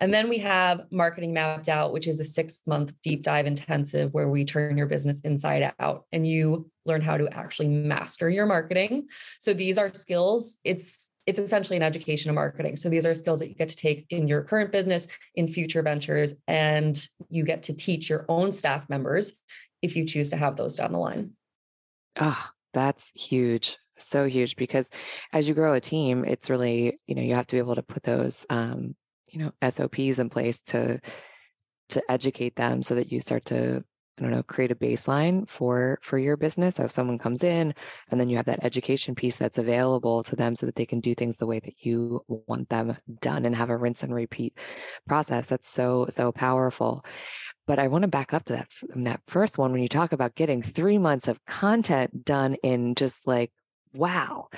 And 0.00 0.12
then 0.12 0.28
we 0.28 0.38
have 0.38 0.86
marketing 0.90 1.32
mapped 1.32 1.68
out, 1.68 1.92
which 1.92 2.06
is 2.06 2.20
a 2.20 2.24
six 2.24 2.60
month 2.66 2.92
deep 3.02 3.22
dive 3.22 3.46
intensive 3.46 4.12
where 4.12 4.28
we 4.28 4.44
turn 4.44 4.76
your 4.76 4.86
business 4.86 5.20
inside 5.20 5.72
out 5.80 6.04
and 6.12 6.26
you 6.26 6.70
learn 6.84 7.00
how 7.00 7.16
to 7.16 7.28
actually 7.28 7.68
master 7.68 8.28
your 8.28 8.46
marketing. 8.46 9.08
So 9.40 9.52
these 9.54 9.78
are 9.78 9.92
skills. 9.94 10.58
It's 10.64 11.10
it's 11.26 11.40
essentially 11.40 11.76
an 11.76 11.82
education 11.82 12.30
of 12.30 12.36
marketing. 12.36 12.76
So 12.76 12.88
these 12.88 13.04
are 13.04 13.12
skills 13.12 13.40
that 13.40 13.48
you 13.48 13.56
get 13.56 13.68
to 13.70 13.76
take 13.76 14.06
in 14.10 14.28
your 14.28 14.42
current 14.42 14.70
business, 14.70 15.08
in 15.34 15.48
future 15.48 15.82
ventures, 15.82 16.34
and 16.46 16.96
you 17.28 17.44
get 17.44 17.64
to 17.64 17.72
teach 17.72 18.08
your 18.08 18.26
own 18.28 18.52
staff 18.52 18.88
members 18.88 19.32
if 19.82 19.96
you 19.96 20.06
choose 20.06 20.30
to 20.30 20.36
have 20.36 20.56
those 20.56 20.76
down 20.76 20.92
the 20.92 20.98
line. 20.98 21.32
Oh, 22.20 22.48
that's 22.72 23.10
huge. 23.20 23.76
so 23.98 24.26
huge 24.26 24.56
because 24.56 24.90
as 25.32 25.48
you 25.48 25.54
grow 25.54 25.72
a 25.72 25.80
team, 25.80 26.24
it's 26.24 26.50
really, 26.50 27.00
you 27.06 27.14
know, 27.14 27.22
you 27.22 27.34
have 27.34 27.46
to 27.48 27.56
be 27.56 27.58
able 27.58 27.74
to 27.74 27.82
put 27.82 28.02
those 28.02 28.46
um, 28.50 28.94
you 29.28 29.40
know, 29.40 29.52
SOPs 29.68 30.18
in 30.18 30.30
place 30.30 30.62
to 30.62 31.00
to 31.88 32.02
educate 32.10 32.56
them 32.56 32.82
so 32.82 32.96
that 32.96 33.12
you 33.12 33.20
start 33.20 33.44
to 33.46 33.84
I 34.18 34.22
don't 34.22 34.30
know, 34.30 34.42
create 34.42 34.70
a 34.70 34.76
baseline 34.76 35.46
for 35.46 35.98
for 36.00 36.16
your 36.16 36.38
business. 36.38 36.76
So 36.76 36.84
if 36.84 36.90
someone 36.90 37.18
comes 37.18 37.44
in 37.44 37.74
and 38.10 38.18
then 38.18 38.30
you 38.30 38.38
have 38.38 38.46
that 38.46 38.64
education 38.64 39.14
piece 39.14 39.36
that's 39.36 39.58
available 39.58 40.22
to 40.22 40.36
them 40.36 40.56
so 40.56 40.64
that 40.64 40.74
they 40.74 40.86
can 40.86 41.00
do 41.00 41.14
things 41.14 41.36
the 41.36 41.46
way 41.46 41.60
that 41.60 41.84
you 41.84 42.24
want 42.28 42.70
them 42.70 42.96
done 43.20 43.44
and 43.44 43.54
have 43.54 43.68
a 43.68 43.76
rinse 43.76 44.02
and 44.02 44.14
repeat 44.14 44.56
process. 45.06 45.48
That's 45.48 45.68
so, 45.68 46.06
so 46.08 46.32
powerful. 46.32 47.04
But 47.66 47.78
I 47.78 47.88
want 47.88 48.02
to 48.02 48.08
back 48.08 48.32
up 48.32 48.44
to 48.46 48.54
that, 48.54 48.68
that 48.94 49.20
first 49.26 49.58
one 49.58 49.72
when 49.72 49.82
you 49.82 49.88
talk 49.88 50.12
about 50.12 50.34
getting 50.34 50.62
three 50.62 50.98
months 50.98 51.28
of 51.28 51.44
content 51.44 52.24
done 52.24 52.54
in 52.62 52.94
just 52.94 53.26
like, 53.26 53.52
wow. 53.92 54.48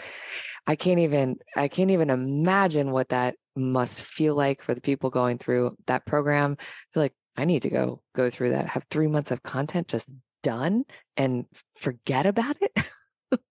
I 0.68 0.76
can't 0.76 1.00
even 1.00 1.38
I 1.57 1.66
can't 1.68 1.90
even 1.90 2.11
imagine 2.11 2.92
what 2.92 3.09
that 3.09 3.37
must 3.57 4.02
feel 4.02 4.35
like 4.35 4.62
for 4.62 4.74
the 4.74 4.83
people 4.83 5.09
going 5.09 5.38
through 5.38 5.76
that 5.87 6.04
program. 6.04 6.57
I 6.61 6.64
feel 6.92 7.02
like 7.02 7.14
I 7.37 7.46
need 7.46 7.62
to 7.62 7.70
go 7.70 8.02
go 8.14 8.28
through 8.28 8.50
that, 8.50 8.68
have 8.68 8.85
three 8.90 9.09
months 9.09 9.31
of 9.31 9.42
content 9.42 9.88
just 9.88 10.12
done 10.42 10.85
and 11.16 11.46
forget 11.76 12.26
about 12.26 12.59
it. 12.61 13.42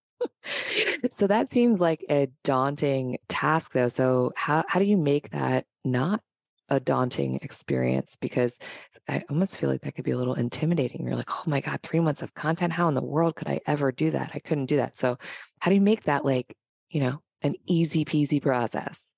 so 1.12 1.25
that 1.27 1.49
seems 1.49 1.82
like 1.82 2.06
a 2.08 2.30
daunting 2.43 3.17
task 3.27 3.73
though. 3.73 3.88
So 3.88 4.32
how 4.36 4.63
how 4.67 4.80
do 4.80 4.86
you 4.86 4.97
make 4.97 5.32
that 5.32 5.65
not 5.84 6.21
a 6.69 6.80
daunting 6.80 7.39
experience 7.41 8.17
because 8.19 8.60
I 9.08 9.23
almost 9.30 9.58
feel 9.58 9.69
like 9.69 9.82
that 9.82 9.95
could 9.95 10.06
be 10.06 10.12
a 10.12 10.17
little 10.17 10.34
intimidating. 10.34 11.08
You're 11.08 11.15
like, 11.15 11.32
oh 11.32 11.43
my 11.49 11.62
God, 11.62 11.80
three 11.82 12.01
months 12.01 12.21
of 12.21 12.34
content. 12.34 12.73
How 12.73 12.88
in 12.89 12.93
the 12.93 13.01
world 13.01 13.36
could 13.36 13.47
I 13.47 13.62
ever 13.65 13.91
do 13.91 14.12
that? 14.12 14.32
I 14.34 14.39
couldn't 14.39 14.65
do 14.65 14.75
that. 14.77 14.97
So, 14.97 15.17
how 15.60 15.71
do 15.71 15.75
you 15.75 15.82
make 15.82 16.03
that 16.03 16.25
like, 16.25 16.56
you 16.89 17.02
know, 17.02 17.21
an 17.41 17.56
easy 17.65 18.06
peasy 18.06 18.41
process? 18.41 19.13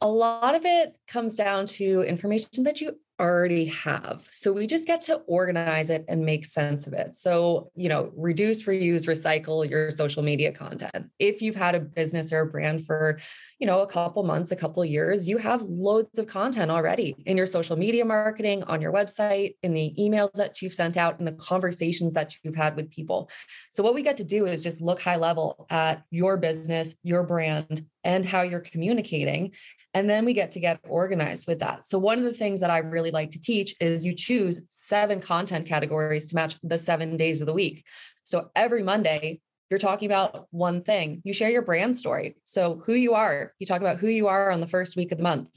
A 0.00 0.08
lot 0.08 0.54
of 0.54 0.64
it 0.64 0.96
comes 1.08 1.36
down 1.36 1.66
to 1.66 2.02
information 2.02 2.64
that 2.64 2.80
you 2.80 2.98
already 3.20 3.66
have. 3.66 4.26
So 4.30 4.52
we 4.52 4.66
just 4.66 4.86
get 4.86 5.00
to 5.02 5.16
organize 5.26 5.90
it 5.90 6.04
and 6.08 6.24
make 6.24 6.44
sense 6.44 6.86
of 6.86 6.92
it. 6.92 7.14
So, 7.14 7.70
you 7.74 7.88
know, 7.88 8.12
reduce, 8.16 8.62
reuse, 8.64 9.06
recycle 9.06 9.68
your 9.68 9.90
social 9.90 10.22
media 10.22 10.52
content. 10.52 11.10
If 11.18 11.42
you've 11.42 11.56
had 11.56 11.74
a 11.74 11.80
business 11.80 12.32
or 12.32 12.40
a 12.40 12.46
brand 12.46 12.86
for, 12.86 13.18
you 13.58 13.66
know, 13.66 13.80
a 13.80 13.86
couple 13.86 14.22
months, 14.22 14.52
a 14.52 14.56
couple 14.56 14.84
years, 14.84 15.28
you 15.28 15.38
have 15.38 15.62
loads 15.62 16.18
of 16.18 16.26
content 16.26 16.70
already 16.70 17.16
in 17.26 17.36
your 17.36 17.46
social 17.46 17.76
media 17.76 18.04
marketing, 18.04 18.62
on 18.64 18.80
your 18.80 18.92
website, 18.92 19.56
in 19.62 19.74
the 19.74 19.94
emails 19.98 20.32
that 20.34 20.62
you've 20.62 20.74
sent 20.74 20.96
out, 20.96 21.18
in 21.18 21.24
the 21.24 21.32
conversations 21.32 22.14
that 22.14 22.36
you've 22.42 22.56
had 22.56 22.76
with 22.76 22.90
people. 22.90 23.30
So 23.70 23.82
what 23.82 23.94
we 23.94 24.02
get 24.02 24.16
to 24.18 24.24
do 24.24 24.46
is 24.46 24.62
just 24.62 24.80
look 24.80 25.00
high 25.00 25.16
level 25.16 25.66
at 25.70 26.02
your 26.10 26.36
business, 26.36 26.94
your 27.02 27.24
brand, 27.24 27.84
and 28.04 28.24
how 28.24 28.42
you're 28.42 28.60
communicating 28.60 29.52
and 29.94 30.08
then 30.08 30.24
we 30.24 30.34
get 30.34 30.50
to 30.52 30.60
get 30.60 30.80
organized 30.88 31.46
with 31.46 31.60
that. 31.60 31.86
So, 31.86 31.98
one 31.98 32.18
of 32.18 32.24
the 32.24 32.32
things 32.32 32.60
that 32.60 32.70
I 32.70 32.78
really 32.78 33.10
like 33.10 33.30
to 33.32 33.40
teach 33.40 33.74
is 33.80 34.04
you 34.04 34.14
choose 34.14 34.60
seven 34.68 35.20
content 35.20 35.66
categories 35.66 36.26
to 36.26 36.34
match 36.34 36.56
the 36.62 36.78
seven 36.78 37.16
days 37.16 37.40
of 37.40 37.46
the 37.46 37.54
week. 37.54 37.84
So, 38.24 38.50
every 38.54 38.82
Monday, 38.82 39.40
you're 39.70 39.78
talking 39.78 40.06
about 40.06 40.46
one 40.50 40.82
thing. 40.82 41.20
You 41.24 41.32
share 41.32 41.50
your 41.50 41.62
brand 41.62 41.96
story. 41.96 42.36
So, 42.44 42.82
who 42.84 42.92
you 42.94 43.14
are, 43.14 43.54
you 43.58 43.66
talk 43.66 43.80
about 43.80 43.98
who 43.98 44.08
you 44.08 44.28
are 44.28 44.50
on 44.50 44.60
the 44.60 44.66
first 44.66 44.96
week 44.96 45.12
of 45.12 45.18
the 45.18 45.24
month. 45.24 45.48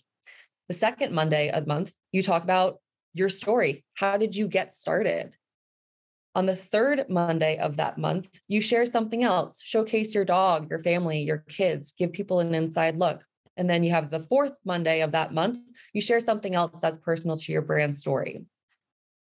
The 0.70 0.74
second 0.74 1.14
Monday 1.14 1.50
of 1.50 1.66
the 1.66 1.74
month, 1.74 1.92
you 2.12 2.24
talk 2.24 2.44
about 2.44 2.78
your 3.14 3.30
story. 3.30 3.84
How 3.96 4.18
did 4.18 4.36
you 4.36 4.48
get 4.48 4.74
started? 4.74 5.36
On 6.34 6.46
the 6.46 6.56
third 6.56 7.10
Monday 7.10 7.58
of 7.58 7.76
that 7.78 7.98
month, 7.98 8.30
you 8.48 8.62
share 8.62 8.86
something 8.86 9.22
else, 9.22 9.62
showcase 9.62 10.16
your 10.16 10.24
dog, 10.24 10.70
your 10.70 10.80
family, 10.80 11.22
your 11.22 11.40
kids, 11.50 11.92
give 11.92 12.14
people 12.14 12.40
an 12.40 12.56
inside 12.56 12.98
look. 12.98 13.26
And 13.58 13.70
then 13.70 13.84
you 13.84 13.92
have 13.92 14.10
the 14.10 14.20
fourth 14.20 14.54
Monday 14.66 15.02
of 15.02 15.12
that 15.12 15.34
month, 15.34 15.60
you 15.94 16.02
share 16.02 16.20
something 16.20 16.56
else 16.56 16.80
that's 16.82 16.98
personal 16.98 17.38
to 17.38 17.52
your 17.52 17.62
brand 17.62 17.96
story. 17.96 18.46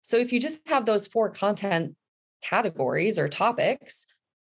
So 0.01 0.17
if 0.17 0.33
you 0.33 0.39
just 0.39 0.59
have 0.67 0.85
those 0.85 1.07
four 1.07 1.29
content 1.29 1.95
categories 2.41 3.19
or 3.19 3.29
topics, 3.29 4.05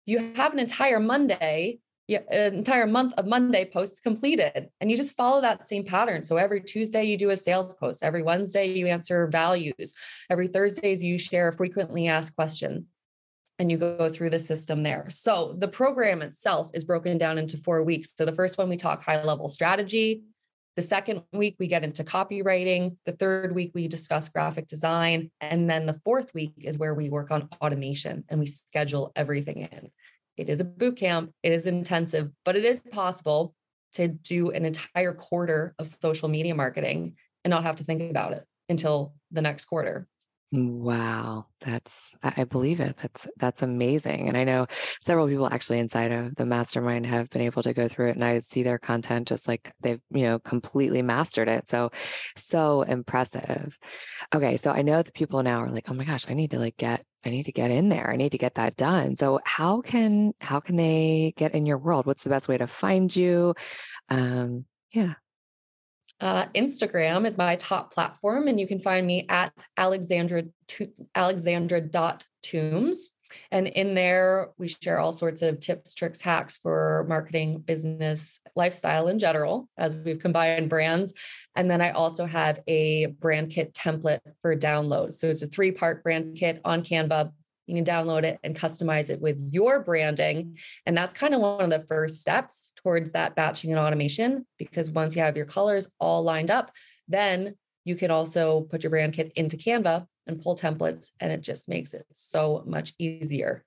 you 0.05 0.33
have 0.35 0.53
an 0.53 0.59
entire 0.59 0.99
Monday, 0.99 1.79
an 2.09 2.55
entire 2.55 2.87
month 2.87 3.13
of 3.17 3.25
Monday 3.25 3.65
posts 3.65 3.99
completed. 3.99 4.69
And 4.79 4.89
you 4.89 4.97
just 4.97 5.15
follow 5.15 5.41
that 5.41 5.67
same 5.67 5.85
pattern. 5.85 6.23
So 6.23 6.37
every 6.37 6.61
Tuesday, 6.61 7.03
you 7.03 7.17
do 7.17 7.29
a 7.31 7.35
sales 7.35 7.73
post. 7.73 8.03
Every 8.03 8.23
Wednesday, 8.23 8.67
you 8.67 8.87
answer 8.87 9.27
values. 9.27 9.93
Every 10.29 10.47
Thursdays, 10.47 11.03
you 11.03 11.17
share 11.17 11.49
a 11.49 11.53
frequently 11.53 12.07
asked 12.07 12.35
question 12.35 12.87
and 13.59 13.71
you 13.71 13.77
go 13.77 14.09
through 14.09 14.31
the 14.31 14.39
system 14.39 14.83
there. 14.83 15.07
So 15.09 15.55
the 15.59 15.67
program 15.67 16.21
itself 16.21 16.71
is 16.73 16.83
broken 16.83 17.17
down 17.17 17.37
into 17.37 17.57
four 17.57 17.83
weeks. 17.83 18.13
So 18.15 18.25
the 18.25 18.35
first 18.35 18.57
one, 18.57 18.69
we 18.69 18.77
talk 18.77 19.03
high 19.03 19.23
level 19.23 19.47
strategy. 19.47 20.23
The 20.77 20.81
second 20.81 21.23
week, 21.33 21.57
we 21.59 21.67
get 21.67 21.83
into 21.83 22.03
copywriting. 22.03 22.95
The 23.05 23.11
third 23.11 23.53
week, 23.53 23.71
we 23.75 23.87
discuss 23.87 24.29
graphic 24.29 24.67
design. 24.67 25.29
And 25.41 25.69
then 25.69 25.85
the 25.85 25.99
fourth 26.05 26.33
week 26.33 26.53
is 26.57 26.77
where 26.77 26.95
we 26.95 27.09
work 27.09 27.29
on 27.29 27.49
automation 27.61 28.23
and 28.29 28.39
we 28.39 28.47
schedule 28.47 29.11
everything 29.15 29.67
in. 29.71 29.91
It 30.37 30.49
is 30.49 30.59
a 30.59 30.65
boot 30.65 30.97
camp, 30.97 31.33
it 31.43 31.51
is 31.51 31.67
intensive, 31.67 32.31
but 32.45 32.55
it 32.55 32.65
is 32.65 32.79
possible 32.79 33.53
to 33.93 34.07
do 34.07 34.51
an 34.51 34.65
entire 34.65 35.13
quarter 35.13 35.75
of 35.77 35.87
social 35.87 36.29
media 36.29 36.55
marketing 36.55 37.15
and 37.43 37.51
not 37.51 37.63
have 37.63 37.75
to 37.75 37.83
think 37.83 38.09
about 38.09 38.31
it 38.31 38.45
until 38.69 39.13
the 39.31 39.41
next 39.41 39.65
quarter. 39.65 40.07
Wow, 40.53 41.45
that's 41.61 42.13
I 42.23 42.43
believe 42.43 42.81
it. 42.81 42.97
That's 42.97 43.25
that's 43.37 43.61
amazing. 43.61 44.27
And 44.27 44.35
I 44.35 44.43
know 44.43 44.67
several 45.01 45.29
people 45.29 45.47
actually 45.47 45.79
inside 45.79 46.11
of 46.11 46.35
the 46.35 46.45
mastermind 46.45 47.05
have 47.05 47.29
been 47.29 47.41
able 47.41 47.63
to 47.63 47.73
go 47.73 47.87
through 47.87 48.09
it 48.09 48.15
and 48.15 48.23
I 48.25 48.37
see 48.39 48.61
their 48.61 48.77
content 48.77 49.29
just 49.29 49.47
like 49.47 49.71
they've, 49.79 50.01
you 50.09 50.23
know, 50.23 50.39
completely 50.39 51.01
mastered 51.03 51.47
it. 51.47 51.69
So 51.69 51.89
so 52.35 52.81
impressive. 52.81 53.79
Okay, 54.35 54.57
so 54.57 54.71
I 54.71 54.81
know 54.81 55.01
the 55.03 55.11
people 55.13 55.43
now 55.43 55.59
are 55.59 55.69
like, 55.69 55.89
"Oh 55.89 55.93
my 55.93 56.05
gosh, 56.05 56.25
I 56.29 56.33
need 56.33 56.51
to 56.51 56.59
like 56.59 56.77
get 56.77 57.03
I 57.25 57.29
need 57.29 57.43
to 57.45 57.53
get 57.53 57.71
in 57.71 57.89
there. 57.89 58.09
I 58.11 58.17
need 58.17 58.31
to 58.33 58.37
get 58.39 58.55
that 58.55 58.75
done." 58.75 59.15
So 59.17 59.39
how 59.45 59.81
can 59.81 60.33
how 60.41 60.59
can 60.59 60.75
they 60.77 61.33
get 61.37 61.53
in 61.55 61.65
your 61.65 61.77
world? 61.77 62.05
What's 62.05 62.23
the 62.23 62.29
best 62.29 62.49
way 62.49 62.57
to 62.57 62.67
find 62.67 63.15
you? 63.15 63.55
Um 64.09 64.65
yeah. 64.91 65.15
Uh, 66.21 66.45
Instagram 66.55 67.25
is 67.25 67.37
my 67.37 67.55
top 67.55 67.91
platform, 67.91 68.47
and 68.47 68.59
you 68.59 68.67
can 68.67 68.79
find 68.79 69.05
me 69.07 69.25
at 69.27 69.51
Alexandra 69.75 70.43
Alexandra.toombs. 71.15 73.11
And 73.49 73.67
in 73.67 73.95
there, 73.95 74.49
we 74.57 74.67
share 74.67 74.99
all 74.99 75.11
sorts 75.11 75.41
of 75.41 75.59
tips, 75.59 75.95
tricks, 75.95 76.21
hacks 76.21 76.57
for 76.57 77.05
marketing, 77.07 77.59
business, 77.59 78.39
lifestyle 78.55 79.07
in 79.07 79.19
general, 79.19 79.69
as 79.77 79.95
we've 79.95 80.19
combined 80.19 80.69
brands. 80.69 81.13
And 81.55 81.71
then 81.71 81.81
I 81.81 81.91
also 81.91 82.25
have 82.25 82.59
a 82.67 83.07
brand 83.07 83.49
kit 83.49 83.73
template 83.73 84.19
for 84.41 84.55
download. 84.55 85.15
So 85.15 85.29
it's 85.29 85.41
a 85.41 85.47
three 85.47 85.71
part 85.71 86.03
brand 86.03 86.35
kit 86.37 86.61
on 86.63 86.83
Canva 86.83 87.31
you 87.71 87.83
can 87.83 87.93
download 87.93 88.23
it 88.23 88.39
and 88.43 88.55
customize 88.55 89.09
it 89.09 89.21
with 89.21 89.39
your 89.39 89.79
branding. 89.79 90.57
And 90.85 90.95
that's 90.95 91.13
kind 91.13 91.33
of 91.33 91.41
one 91.41 91.61
of 91.61 91.69
the 91.69 91.85
first 91.87 92.19
steps 92.19 92.73
towards 92.75 93.11
that 93.11 93.35
batching 93.35 93.71
and 93.71 93.79
automation, 93.79 94.45
because 94.57 94.91
once 94.91 95.15
you 95.15 95.21
have 95.21 95.37
your 95.37 95.45
colors 95.45 95.89
all 95.99 96.23
lined 96.23 96.51
up, 96.51 96.71
then 97.07 97.55
you 97.85 97.95
can 97.95 98.11
also 98.11 98.61
put 98.61 98.83
your 98.83 98.89
brand 98.89 99.13
kit 99.13 99.31
into 99.35 99.57
Canva 99.57 100.05
and 100.27 100.41
pull 100.41 100.55
templates, 100.55 101.09
and 101.19 101.31
it 101.31 101.41
just 101.41 101.67
makes 101.67 101.93
it 101.93 102.05
so 102.13 102.63
much 102.67 102.93
easier. 102.99 103.65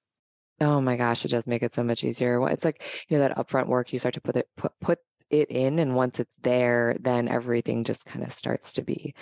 Oh 0.61 0.81
my 0.81 0.97
gosh, 0.97 1.25
it 1.25 1.33
does 1.33 1.49
make 1.49 1.65
it 1.65 1.73
so 1.73 1.83
much 1.83 2.05
easier. 2.05 2.47
It's 2.49 2.65
like, 2.65 2.85
you 3.09 3.17
know, 3.17 3.27
that 3.27 3.37
upfront 3.37 3.67
work, 3.67 3.93
you 3.93 3.99
start 3.99 4.15
to 4.15 4.21
put 4.21 4.37
it 4.37 4.49
put 4.57 4.73
put 4.81 4.99
it 5.31 5.51
in 5.51 5.79
and 5.79 5.97
once 5.97 6.21
it's 6.21 6.37
there 6.39 6.97
then 7.01 7.29
everything 7.29 7.85
just 7.85 8.07
kind 8.07 8.25
of 8.25 8.33
starts 8.33 8.75
to 8.75 8.83
be 8.83 9.15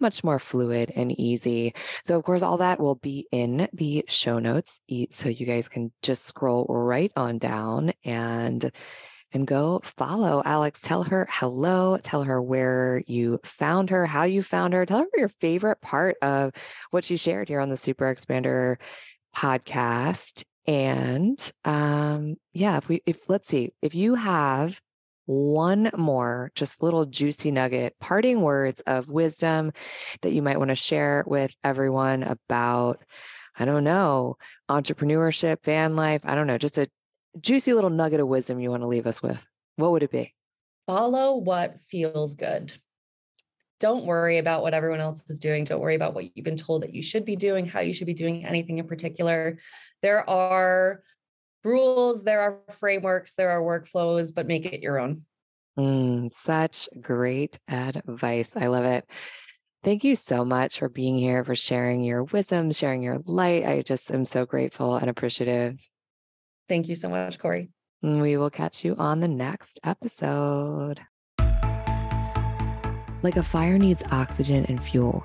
much 0.00 0.22
more 0.22 0.38
fluid 0.38 0.92
and 0.94 1.18
easy. 1.18 1.74
So, 2.02 2.16
of 2.16 2.24
course, 2.24 2.42
all 2.42 2.58
that 2.58 2.80
will 2.80 2.96
be 2.96 3.26
in 3.32 3.68
the 3.72 4.04
show 4.08 4.38
notes. 4.38 4.80
So 5.10 5.28
you 5.28 5.46
guys 5.46 5.68
can 5.68 5.92
just 6.02 6.24
scroll 6.24 6.66
right 6.68 7.12
on 7.16 7.38
down 7.38 7.92
and 8.04 8.70
and 9.32 9.46
go 9.46 9.80
follow 9.82 10.40
Alex. 10.44 10.80
Tell 10.80 11.02
her 11.02 11.26
hello. 11.30 11.98
Tell 12.02 12.22
her 12.22 12.40
where 12.40 13.02
you 13.06 13.40
found 13.44 13.90
her, 13.90 14.06
how 14.06 14.22
you 14.22 14.42
found 14.42 14.72
her. 14.72 14.86
Tell 14.86 15.00
her 15.00 15.08
your 15.16 15.28
favorite 15.28 15.80
part 15.80 16.16
of 16.22 16.52
what 16.90 17.04
she 17.04 17.16
shared 17.16 17.48
here 17.48 17.60
on 17.60 17.68
the 17.68 17.76
Super 17.76 18.12
Expander 18.12 18.76
podcast. 19.36 20.44
And 20.66 21.52
um, 21.64 22.36
yeah, 22.52 22.76
if 22.78 22.88
we 22.88 23.02
if 23.06 23.28
let's 23.28 23.48
see, 23.48 23.72
if 23.82 23.94
you 23.94 24.14
have 24.14 24.80
one 25.26 25.90
more 25.96 26.50
just 26.54 26.82
little 26.82 27.04
juicy 27.04 27.50
nugget, 27.50 27.94
parting 28.00 28.40
words 28.40 28.80
of 28.82 29.08
wisdom 29.08 29.72
that 30.22 30.32
you 30.32 30.40
might 30.40 30.58
want 30.58 30.70
to 30.70 30.76
share 30.76 31.24
with 31.26 31.54
everyone 31.62 32.22
about, 32.22 33.04
I 33.58 33.64
don't 33.64 33.84
know, 33.84 34.36
entrepreneurship, 34.68 35.64
van 35.64 35.96
life. 35.96 36.22
I 36.24 36.34
don't 36.34 36.46
know, 36.46 36.58
just 36.58 36.78
a 36.78 36.88
juicy 37.40 37.74
little 37.74 37.90
nugget 37.90 38.20
of 38.20 38.28
wisdom 38.28 38.60
you 38.60 38.70
want 38.70 38.82
to 38.82 38.88
leave 38.88 39.06
us 39.06 39.22
with. 39.22 39.44
What 39.76 39.90
would 39.90 40.02
it 40.02 40.10
be? 40.10 40.32
Follow 40.86 41.36
what 41.36 41.80
feels 41.90 42.36
good. 42.36 42.72
Don't 43.78 44.06
worry 44.06 44.38
about 44.38 44.62
what 44.62 44.72
everyone 44.72 45.00
else 45.00 45.28
is 45.28 45.38
doing. 45.38 45.64
Don't 45.64 45.80
worry 45.80 45.96
about 45.96 46.14
what 46.14 46.34
you've 46.34 46.44
been 46.44 46.56
told 46.56 46.82
that 46.82 46.94
you 46.94 47.02
should 47.02 47.26
be 47.26 47.36
doing, 47.36 47.66
how 47.66 47.80
you 47.80 47.92
should 47.92 48.06
be 48.06 48.14
doing 48.14 48.46
anything 48.46 48.78
in 48.78 48.86
particular. 48.86 49.58
There 50.00 50.28
are 50.30 51.02
rules, 51.66 52.22
there 52.22 52.40
are 52.40 52.60
frameworks, 52.70 53.34
there 53.34 53.50
are 53.50 53.60
workflows, 53.60 54.34
but 54.34 54.46
make 54.46 54.64
it 54.64 54.82
your 54.82 54.98
own. 54.98 55.22
Mm, 55.78 56.32
such 56.32 56.88
great 57.00 57.58
advice. 57.68 58.56
I 58.56 58.68
love 58.68 58.84
it. 58.84 59.04
Thank 59.84 60.04
you 60.04 60.14
so 60.14 60.44
much 60.44 60.78
for 60.78 60.88
being 60.88 61.18
here, 61.18 61.44
for 61.44 61.54
sharing 61.54 62.02
your 62.02 62.24
wisdom, 62.24 62.72
sharing 62.72 63.02
your 63.02 63.20
light. 63.26 63.66
I 63.66 63.82
just 63.82 64.10
am 64.10 64.24
so 64.24 64.46
grateful 64.46 64.96
and 64.96 65.10
appreciative. 65.10 65.86
Thank 66.68 66.88
you 66.88 66.94
so 66.94 67.08
much, 67.08 67.38
Corey. 67.38 67.68
We 68.02 68.36
will 68.36 68.50
catch 68.50 68.84
you 68.84 68.96
on 68.96 69.20
the 69.20 69.28
next 69.28 69.78
episode. 69.84 71.00
Like 73.22 73.36
a 73.36 73.42
fire 73.42 73.78
needs 73.78 74.04
oxygen 74.10 74.64
and 74.66 74.82
fuel 74.82 75.24